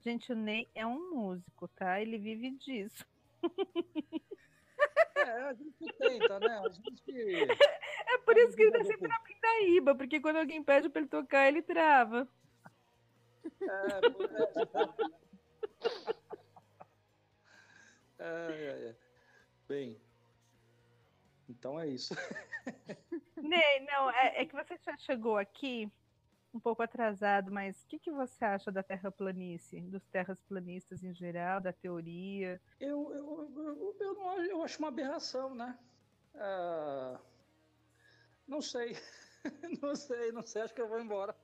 [0.00, 2.00] Gente, o Ney é um músico, tá?
[2.00, 3.04] Ele vive disso.
[5.16, 6.58] É, a gente tenta, né?
[6.58, 7.02] A gente.
[8.04, 11.08] É por isso que ele tá sempre na pindaíba, porque quando alguém pede pra ele
[11.08, 12.28] tocar, ele trava.
[13.62, 14.28] É, por-
[18.18, 18.24] é.
[18.24, 18.96] É, é, é.
[19.68, 20.00] Bem,
[21.48, 22.14] então é isso.
[23.36, 25.90] Ney, não, é, é que você já chegou aqui
[26.54, 31.60] um pouco atrasado, mas o que, que você acha da terraplanice, dos terraplanistas em geral,
[31.60, 32.60] da teoria?
[32.78, 35.78] Eu, eu, eu, eu, não acho- eu acho uma aberração, né?
[36.34, 37.20] Ah,
[38.46, 38.92] não sei.
[39.82, 41.34] Não sei, não sei, acho que eu vou embora.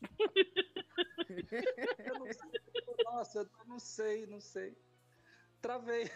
[1.98, 2.50] Eu não sei.
[3.04, 4.74] Nossa, eu não sei, não sei.
[5.60, 6.10] Travei.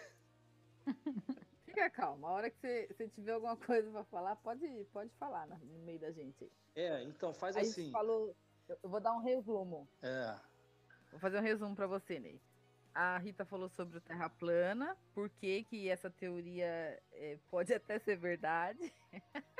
[1.69, 2.27] Fica calma.
[2.27, 5.99] A hora que você, você tiver alguma coisa pra falar, pode, pode falar no meio
[5.99, 6.51] da gente.
[6.75, 7.91] É, então faz Aí assim.
[7.91, 8.35] falou.
[8.83, 9.87] Eu vou dar um resumo.
[10.01, 10.35] É,
[11.11, 12.39] Vou fazer um resumo pra você, Ney.
[12.93, 17.99] A Rita falou sobre o Terra plana, por que, que essa teoria eh, pode até
[17.99, 18.91] ser verdade.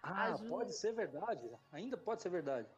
[0.00, 0.48] Ah, Ajuda.
[0.48, 1.50] pode ser verdade.
[1.72, 2.68] Ainda pode ser verdade.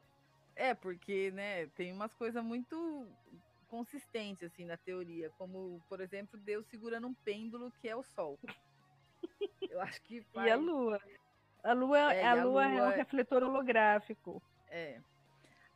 [0.57, 3.07] É, porque, né, tem umas coisas muito
[3.71, 5.31] consistentes, assim, na teoria.
[5.39, 8.39] Como, por exemplo, Deus segurando um pêndulo que é o Sol.
[9.71, 11.01] Eu acho que E a faz- lua?
[11.63, 14.43] A lua, É, e a a lua é um lua- refletor holográfico.
[14.69, 15.01] É.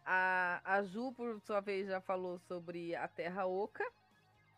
[0.04, 3.84] A, a Ju, por sua vez, já falou sobre a Terra Oca,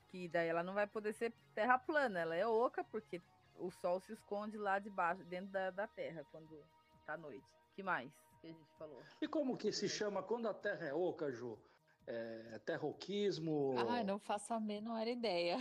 [0.09, 3.21] que daí ela não vai poder ser terra plana, ela é oca, porque
[3.59, 6.65] o Sol se esconde lá debaixo, dentro da, da Terra, quando
[7.05, 7.45] tá noite.
[7.75, 8.11] que mais
[8.41, 9.03] que a gente falou?
[9.21, 11.59] E como que se chama quando a Terra é oca, Ju?
[12.07, 13.75] É terroquismo?
[13.89, 15.57] Ai, não faço a menor ideia.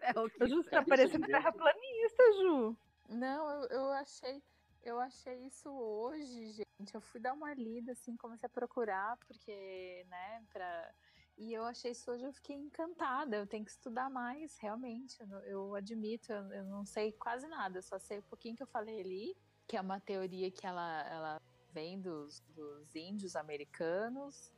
[0.00, 2.76] É o A que Ju tá isso parecendo terraplanista, Ju.
[3.08, 4.42] Não, eu, eu achei.
[4.82, 6.92] Eu achei isso hoje, gente.
[6.94, 10.92] Eu fui dar uma lida, assim, comecei a procurar, porque, né, pra.
[11.38, 13.36] E eu achei isso hoje, eu fiquei encantada.
[13.36, 15.20] Eu tenho que estudar mais, realmente.
[15.20, 18.56] Eu, não- eu admito, eu, eu não sei quase nada, eu só sei um pouquinho
[18.56, 19.36] que eu falei ali,
[19.68, 21.40] que é uma teoria que ela, ela
[21.70, 24.52] vem dos, dos índios americanos.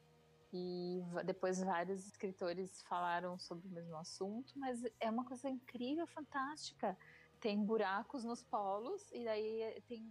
[0.56, 6.96] E depois vários escritores falaram sobre o mesmo assunto, mas é uma coisa incrível, fantástica
[7.44, 10.10] tem buracos nos polos e daí eh, tem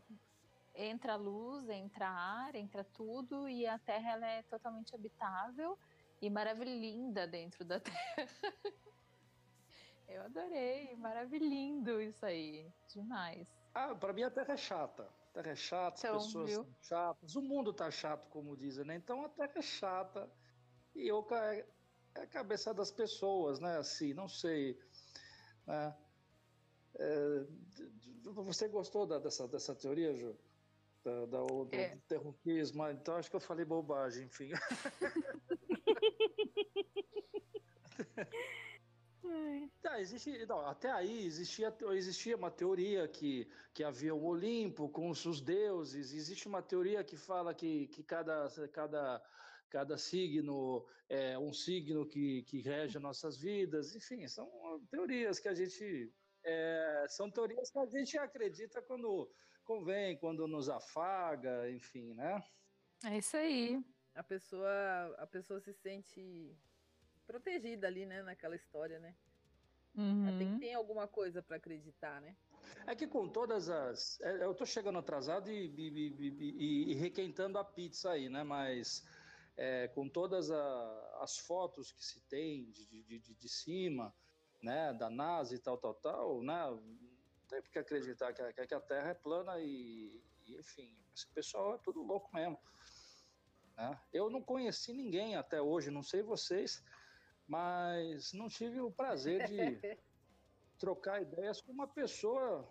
[0.75, 5.75] entra luz, entra ar, entra tudo e a Terra ela é totalmente habitável
[6.21, 8.53] e maravilhosa dentro da Terra.
[10.07, 13.47] Eu adorei, maravilhindo isso aí, demais.
[13.73, 15.09] Ah, para mim a Terra é chata.
[15.33, 16.63] A Terra é chata, então, as pessoas viu?
[16.63, 18.95] são chatas, o mundo tá chato, como dizem, né?
[18.95, 20.31] Então a Terra é chata
[20.95, 21.65] e eu é,
[22.13, 23.77] é a cabeça das pessoas, né?
[23.77, 24.79] Assim, não sei,
[25.65, 25.97] né?
[26.95, 27.45] É,
[28.21, 30.37] você gostou da, dessa, dessa teoria, Ju?
[31.03, 31.97] Da, da, do, é.
[32.07, 32.87] terrorismo?
[32.89, 34.51] Então acho que eu falei bobagem, enfim.
[39.81, 45.09] Tá, existe, não, até aí existia, existia uma teoria que, que havia o Olimpo com
[45.09, 49.21] os, os deuses, existe uma teoria que fala que, que cada, cada,
[49.69, 54.49] cada signo é um signo que, que rege nossas vidas, enfim, são
[54.89, 56.13] teorias que a gente.
[56.45, 59.31] É, são teorias que a gente acredita quando
[59.63, 62.43] convém, quando nos afaga, enfim, né?
[63.05, 63.81] É isso aí.
[64.13, 66.55] A pessoa, a pessoa se sente
[67.25, 69.15] protegida ali, né, naquela história, né?
[69.95, 70.37] Uhum.
[70.37, 72.35] Tem que ter alguma coisa para acreditar, né?
[72.87, 74.19] É que com todas as.
[74.21, 78.43] É, eu tô chegando atrasado e, e, e, e requentando a pizza aí, né?
[78.43, 79.05] Mas
[79.55, 84.13] é, com todas a, as fotos que se tem de, de, de, de, cima,
[84.61, 84.93] né?
[84.93, 86.65] Da NASA e tal, tal, tal, né?
[86.69, 91.75] Não tem porque acreditar que a, que a Terra é plana e, enfim, esse pessoal
[91.75, 92.57] é tudo louco mesmo.
[93.77, 93.99] Né?
[94.11, 96.83] Eu não conheci ninguém até hoje, não sei vocês
[97.47, 99.79] mas não tive o prazer de
[100.79, 102.67] trocar ideias com uma pessoa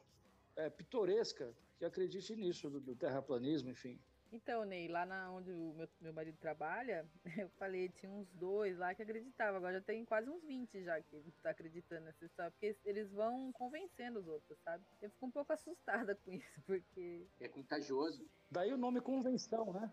[0.57, 3.99] é, pitoresca que acredite nisso, do, do, terraplanismo, enfim.
[4.31, 7.07] Então, Ney, lá na onde o meu, meu marido trabalha,
[7.39, 11.03] eu falei, tinha uns dois lá que acreditavam, agora já tem quase uns 20 já
[11.03, 14.85] que tá acreditando nessa história, porque eles vão convencendo os outros, sabe?
[15.03, 17.27] Eu fico um pouco assustada com isso, porque...
[17.41, 18.27] É contagioso.
[18.51, 19.91] Daí o nome convenção, né?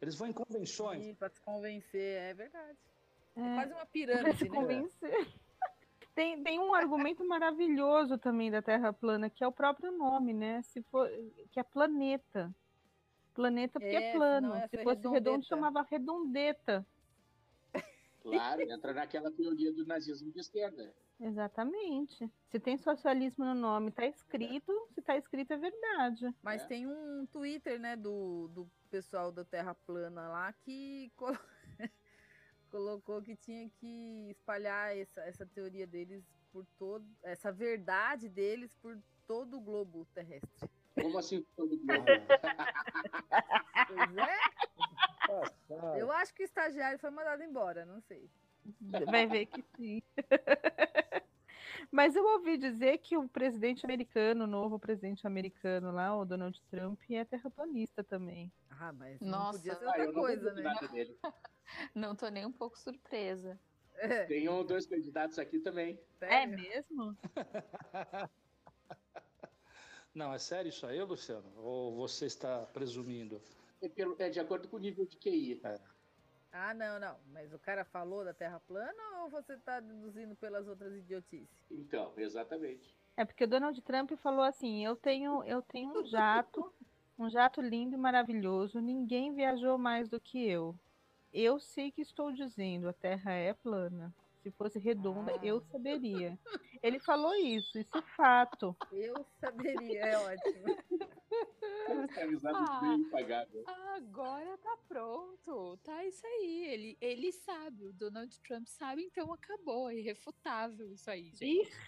[0.00, 1.04] Eles vão em convenções.
[1.04, 2.78] Sim, pra se convencer, é verdade.
[3.38, 4.88] É, é quase uma pirâmide, né?
[6.14, 10.60] Tem, tem um argumento maravilhoso também da Terra plana, que é o próprio nome, né?
[10.62, 11.08] Se for,
[11.52, 12.52] que é planeta.
[13.32, 14.52] Planeta porque é, é plano.
[14.68, 15.10] Se fosse redondeta.
[15.10, 16.84] redondo, chamava redondeta.
[18.20, 20.92] Claro, entra naquela teoria do nazismo de esquerda.
[21.20, 22.30] Exatamente.
[22.48, 24.72] Se tem socialismo no nome, tá escrito.
[24.92, 26.34] Se tá escrito, é verdade.
[26.42, 26.66] Mas é.
[26.66, 31.12] tem um Twitter, né, do, do pessoal da Terra plana lá que
[32.70, 37.06] colocou que tinha que espalhar essa, essa teoria deles por todo.
[37.22, 40.68] essa verdade deles por todo o globo terrestre.
[40.94, 42.04] Como assim todo o globo?
[43.88, 46.00] pois é.
[46.00, 48.30] Eu acho que o estagiário foi mandado embora, não sei.
[49.06, 50.02] Vai ver que sim.
[51.90, 56.60] Mas eu ouvi dizer que o presidente americano, o novo presidente americano lá, o Donald
[56.70, 58.52] Trump, é terraplanista também.
[58.70, 59.44] Ah, mas Nossa.
[59.44, 60.64] não podia ser outra ah, coisa, né?
[61.94, 63.60] Não tô nem um pouco surpresa.
[63.96, 64.24] É.
[64.24, 66.00] Tem um, dois candidatos aqui também.
[66.20, 67.16] É mesmo?
[70.14, 71.52] Não, é sério isso aí, Luciano?
[71.56, 73.40] Ou você está presumindo?
[73.80, 75.60] É, pelo, é de acordo com o nível de QI.
[75.62, 75.78] É.
[76.52, 77.16] Ah, não, não.
[77.32, 81.48] Mas o cara falou da Terra plana ou você está deduzindo pelas outras idiotices?
[81.70, 82.96] Então, exatamente.
[83.16, 86.72] É porque o Donald Trump falou assim: eu tenho, eu tenho um jato,
[87.18, 88.80] um jato lindo e maravilhoso.
[88.80, 90.74] Ninguém viajou mais do que eu.
[91.32, 94.14] Eu sei que estou dizendo, a Terra é plana.
[94.48, 95.38] Se fosse redonda, ah.
[95.42, 96.38] eu saberia.
[96.82, 98.74] Ele falou isso, isso é fato.
[98.90, 100.64] Eu saberia, é ótimo.
[103.66, 105.76] ah, agora tá pronto.
[105.84, 106.64] Tá isso aí.
[106.66, 109.90] Ele, ele sabe, o Donald Trump sabe, então acabou.
[109.90, 111.44] Irrefutável isso aí, gente.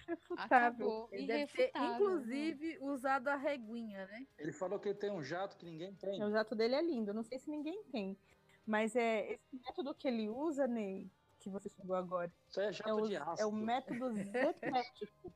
[0.06, 0.44] Irrefutável.
[0.44, 1.08] Acabou.
[1.12, 1.70] Ele Irrefutável.
[1.70, 4.26] Deve ter, inclusive, usado a reguinha, né?
[4.38, 6.22] Ele falou que ele tem um jato que ninguém tem.
[6.22, 8.18] O jato dele é lindo, não sei se ninguém tem.
[8.66, 12.30] Mas é esse método que ele usa, Ney, que você chegou agora.
[12.48, 13.40] Isso é jato é o, de ácido.
[13.40, 15.32] É o método zetético.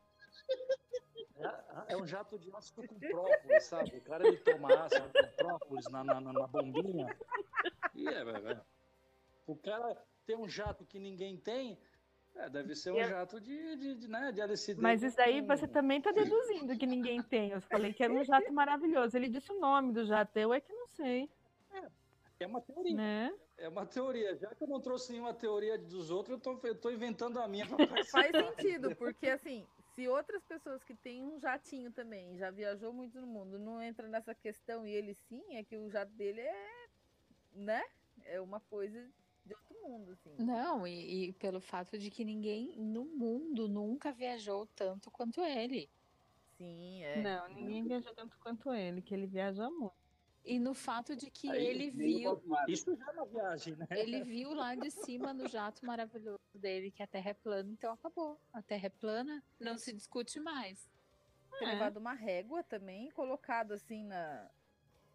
[1.36, 3.96] É, é, um jato de ácido com própolis, sabe?
[3.96, 7.16] O cara ele toma ácido com própolis na, na, na bombinha.
[7.94, 8.61] E é, velho.
[9.46, 9.96] O cara
[10.26, 11.78] tem um jato que ninguém tem,
[12.34, 13.09] é, deve ser um é...
[13.09, 14.80] jato de, de, de, né, de LCD.
[14.80, 17.50] Mas isso aí você também está deduzindo que ninguém tem.
[17.50, 19.16] Eu falei que era um jato maravilhoso.
[19.16, 21.30] Ele disse o nome do jato, eu é que não sei.
[21.72, 21.88] É,
[22.40, 22.94] é uma teoria.
[22.94, 23.34] Né?
[23.57, 24.36] É uma teoria.
[24.36, 27.46] Já que eu não trouxe nenhuma teoria dos outros, eu tô, eu tô inventando a
[27.46, 27.66] minha.
[28.11, 33.20] Faz sentido, porque assim, se outras pessoas que têm um jatinho também, já viajou muito
[33.20, 36.86] no mundo, não entra nessa questão e ele sim, é que o jato dele é,
[37.52, 37.82] né?
[38.24, 39.09] É uma coisa
[39.44, 40.34] de outro mundo, assim.
[40.38, 45.88] Não, e, e pelo fato de que ninguém no mundo nunca viajou tanto quanto ele.
[46.57, 47.22] Sim, é.
[47.22, 50.03] Não, ninguém viajou tanto quanto ele, que ele viaja muito.
[50.45, 52.42] E no fato de que Aí, ele viu.
[52.68, 53.86] Isso já é uma viagem, né?
[53.90, 57.95] Ele viu lá de cima no jato maravilhoso dele que a Terra é plana, então
[57.95, 58.38] acabou.
[58.53, 60.90] A Terra é plana, não se discute mais.
[61.62, 61.66] É.
[61.66, 64.51] levado uma régua também, colocado assim na.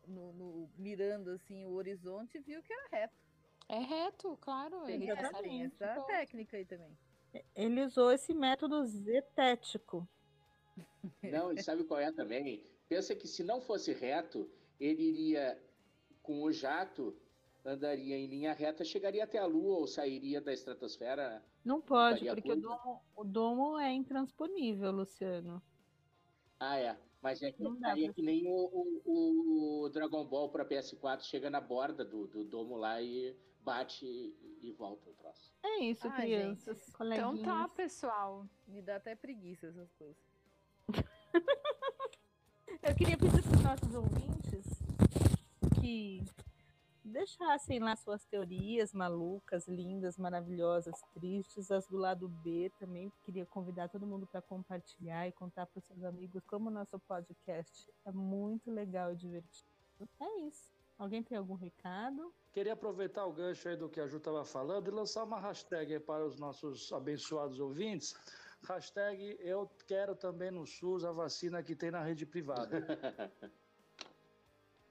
[0.08, 3.16] No, no, mirando assim o horizonte e viu que era reto.
[3.68, 4.86] É reto, claro.
[4.86, 6.98] Tem, ele tem essa técnica aí também.
[7.56, 10.08] Ele usou esse método zetético.
[11.22, 12.66] Não, e sabe qual é também?
[12.88, 14.50] Pensa que se não fosse reto,
[14.80, 15.62] ele iria
[16.22, 17.16] com o jato,
[17.66, 21.44] andaria em linha reta, chegaria até a Lua ou sairia da estratosfera.
[21.64, 25.62] Não pode, porque o domo, o domo, é intransponível, Luciano.
[26.60, 26.98] Ah, é.
[27.22, 31.60] Mas é que, é que nem o, o, o Dragon Ball para PS4 chega na
[31.60, 35.54] borda do, do domo lá e bate e, volta o troço.
[35.62, 36.90] É isso, Ai, crianças.
[36.90, 38.48] Então tá, pessoal.
[38.66, 40.18] Me dá até preguiça essas coisas.
[42.82, 44.39] Eu queria pedir para os nossos ouvintes
[45.90, 46.24] que
[47.04, 53.12] deixassem lá suas teorias malucas, lindas, maravilhosas, tristes, as do lado B também.
[53.24, 57.00] Queria convidar todo mundo para compartilhar e contar para os seus amigos como o nosso
[57.00, 59.68] podcast é muito legal e divertido.
[60.20, 60.72] É isso.
[61.00, 62.32] Alguém tem algum recado?
[62.52, 66.00] Queria aproveitar o gancho aí do que a Ju estava falando e lançar uma hashtag
[66.02, 68.14] para os nossos abençoados ouvintes
[68.68, 72.70] Hashtag eu quero também no SUS a vacina que tem na rede privada.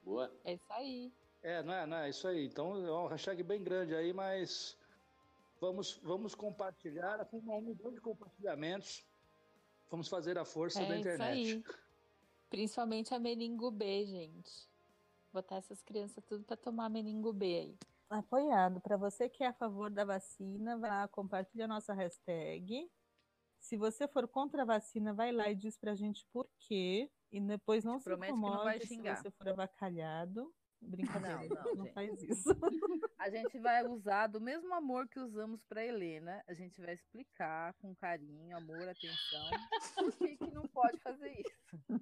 [0.09, 0.31] Boa.
[0.43, 1.13] É isso aí.
[1.43, 2.47] É, não é, não é isso aí.
[2.47, 4.75] Então é uma hashtag bem grande aí, mas
[5.61, 9.05] vamos, vamos compartilhar com um milhão de compartilhamentos.
[9.89, 11.41] Vamos fazer a força é da internet.
[11.41, 11.75] Isso aí.
[12.49, 14.67] Principalmente a meningo B, gente.
[15.31, 17.77] Botar essas crianças tudo para tomar meningo B aí.
[18.09, 18.81] Apoiado.
[18.81, 22.89] Para você que é a favor da vacina, vai lá, compartilha a nossa hashtag
[23.59, 27.09] se você for contra a vacina, vai lá e diz pra gente por quê.
[27.31, 29.17] E depois não se incomode não vai xingar.
[29.17, 30.53] se você for avacalhado.
[30.81, 32.49] Brincadeira, não, não, não faz isso.
[33.19, 36.41] A gente vai usar do mesmo amor que usamos para Helena.
[36.47, 39.49] A gente vai explicar com carinho, amor, atenção,
[39.95, 42.01] por que, que não pode fazer isso.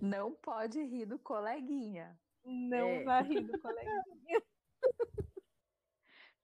[0.00, 2.16] Não pode rir do coleguinha.
[2.44, 3.02] Não é.
[3.02, 4.42] vai rir do coleguinha.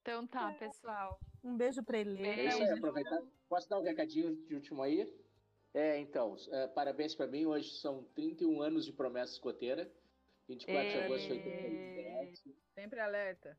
[0.01, 1.19] Então tá, pessoal.
[1.43, 2.27] Um beijo para Helena.
[2.27, 3.23] É aproveitar.
[3.49, 5.11] Posso dar um recadinho de último aí?
[5.75, 7.45] É, então, é, parabéns para mim.
[7.45, 9.91] Hoje são 31 anos de promessa escoteira.
[10.47, 12.55] 24 de agosto foi 87.
[12.73, 13.57] Sempre alerta.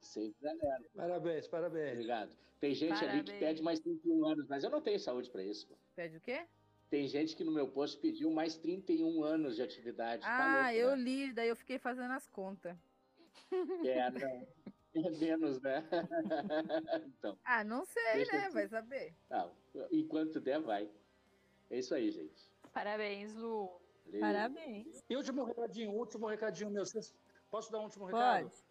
[0.00, 0.88] Sempre alerta.
[0.94, 1.92] Parabéns, parabéns.
[1.94, 2.36] Obrigado.
[2.60, 3.12] Tem gente parabéns.
[3.14, 5.68] ali que pede mais 31 anos, mas eu não tenho saúde para isso.
[5.96, 6.46] Pede o quê?
[6.88, 10.22] Tem gente que no meu posto pediu mais 31 anos de atividade.
[10.22, 11.02] Tá ah, tá louco, eu né?
[11.02, 12.76] li, daí eu fiquei fazendo as contas.
[13.84, 14.46] É, não.
[14.94, 15.84] É menos, né?
[17.06, 17.38] então.
[17.44, 18.50] Ah, não sei, né?
[18.50, 19.14] Vai saber.
[19.30, 19.50] Ah,
[19.92, 20.88] enquanto der, vai.
[21.70, 22.50] É isso aí, gente.
[22.72, 23.80] Parabéns, Lu.
[24.06, 24.20] Valeu.
[24.20, 25.04] Parabéns.
[25.08, 26.84] E último recadinho, último recadinho meu.
[27.50, 28.44] Posso dar um último recado?
[28.44, 28.68] Pode.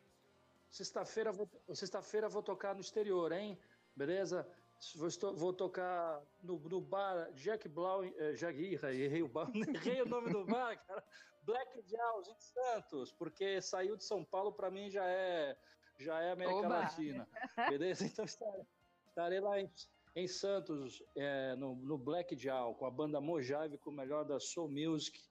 [0.70, 3.58] Sexta-feira vou, sexta-feira vou tocar no exterior, hein?
[3.96, 4.48] Beleza?
[4.96, 10.06] Vou, vou tocar no, no, bar Jack Blau, eh, Jack, errei o bar, errei o
[10.06, 11.04] nome do bar, cara.
[11.42, 15.58] Black Jaws em Santos, porque saiu de São Paulo para mim já é
[15.98, 16.80] já é América Oba.
[16.80, 17.28] Latina.
[17.70, 18.06] Beleza?
[18.06, 19.72] Então estarei lá em,
[20.18, 24.40] em Santos, é, no, no Black Jaw, com a banda Mojave, com o melhor da
[24.40, 25.22] Soul Music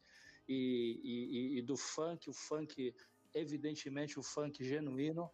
[0.49, 2.95] e, e, e do funk, o funk,
[3.35, 5.29] evidentemente, o funk genuíno,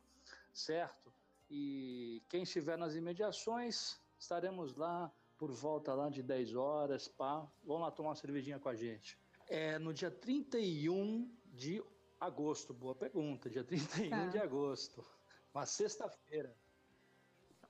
[0.55, 1.12] certo?
[1.50, 7.46] E quem estiver nas imediações, estaremos lá por volta lá de 10 horas, pá.
[7.62, 9.18] Vamos lá tomar uma cervejinha com a gente.
[9.50, 11.84] É no dia 31 de
[12.18, 14.26] agosto, boa pergunta, dia 31 tá.
[14.28, 15.05] de agosto.
[15.53, 16.57] Uma sexta-feira.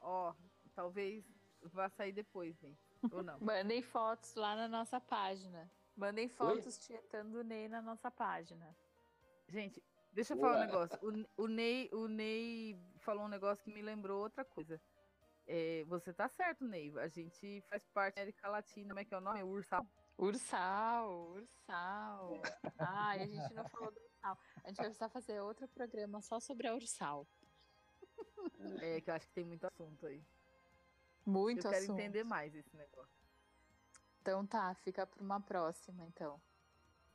[0.01, 0.35] Ó, oh,
[0.77, 1.32] talvez
[1.71, 2.77] vá sair depois, hein?
[3.11, 3.39] Ou não?
[3.41, 5.71] Mandem fotos lá na nossa página.
[5.97, 6.83] Mandem fotos Oi?
[6.87, 8.75] tietando o Ney na nossa página.
[9.49, 9.83] Gente,
[10.13, 10.99] deixa eu falar um negócio.
[11.03, 14.81] O, o, Ney, o Ney falou um negócio que me lembrou outra coisa.
[15.47, 16.93] É, você tá certo, Ney.
[16.99, 18.89] A gente faz parte da América Latina.
[18.89, 19.43] Como é que é o nome?
[19.43, 19.87] Ursal.
[20.17, 22.43] Ursal, Ursal.
[22.79, 24.39] Ai, a gente não falou do Ursal.
[24.65, 27.27] A gente vai precisar fazer outro programa só sobre a Ursal.
[28.81, 30.23] É, que eu acho que tem muito assunto aí.
[31.25, 31.83] Muito eu assunto.
[31.83, 33.23] Eu quero entender mais esse negócio.
[34.21, 36.41] Então tá, fica para uma próxima, então.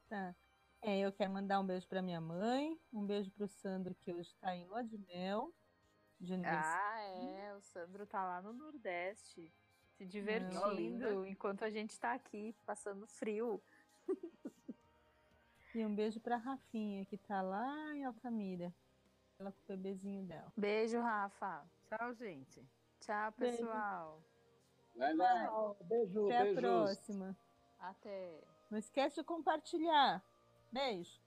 [0.09, 0.35] Tá.
[0.81, 4.13] É, eu quero mandar um beijo para minha mãe, um beijo para o Sandro, que
[4.13, 5.53] hoje está em Lua de Mel.
[6.19, 9.53] De ah, é, o Sandro tá lá no Nordeste,
[9.95, 13.61] se divertindo, enquanto a gente tá aqui passando frio.
[15.75, 18.73] E um beijo para Rafinha, que tá lá em Altamira
[19.39, 20.51] ela com o bebezinho dela.
[20.57, 21.63] Beijo, Rafa.
[21.85, 22.67] Tchau, gente.
[22.99, 24.21] Tchau, pessoal.
[24.95, 25.75] Vai lá.
[25.83, 26.57] Beijo, Até beijos.
[26.57, 27.37] a próxima.
[27.79, 28.43] Até.
[28.69, 30.23] Não esquece de compartilhar.
[30.71, 31.19] Beijo.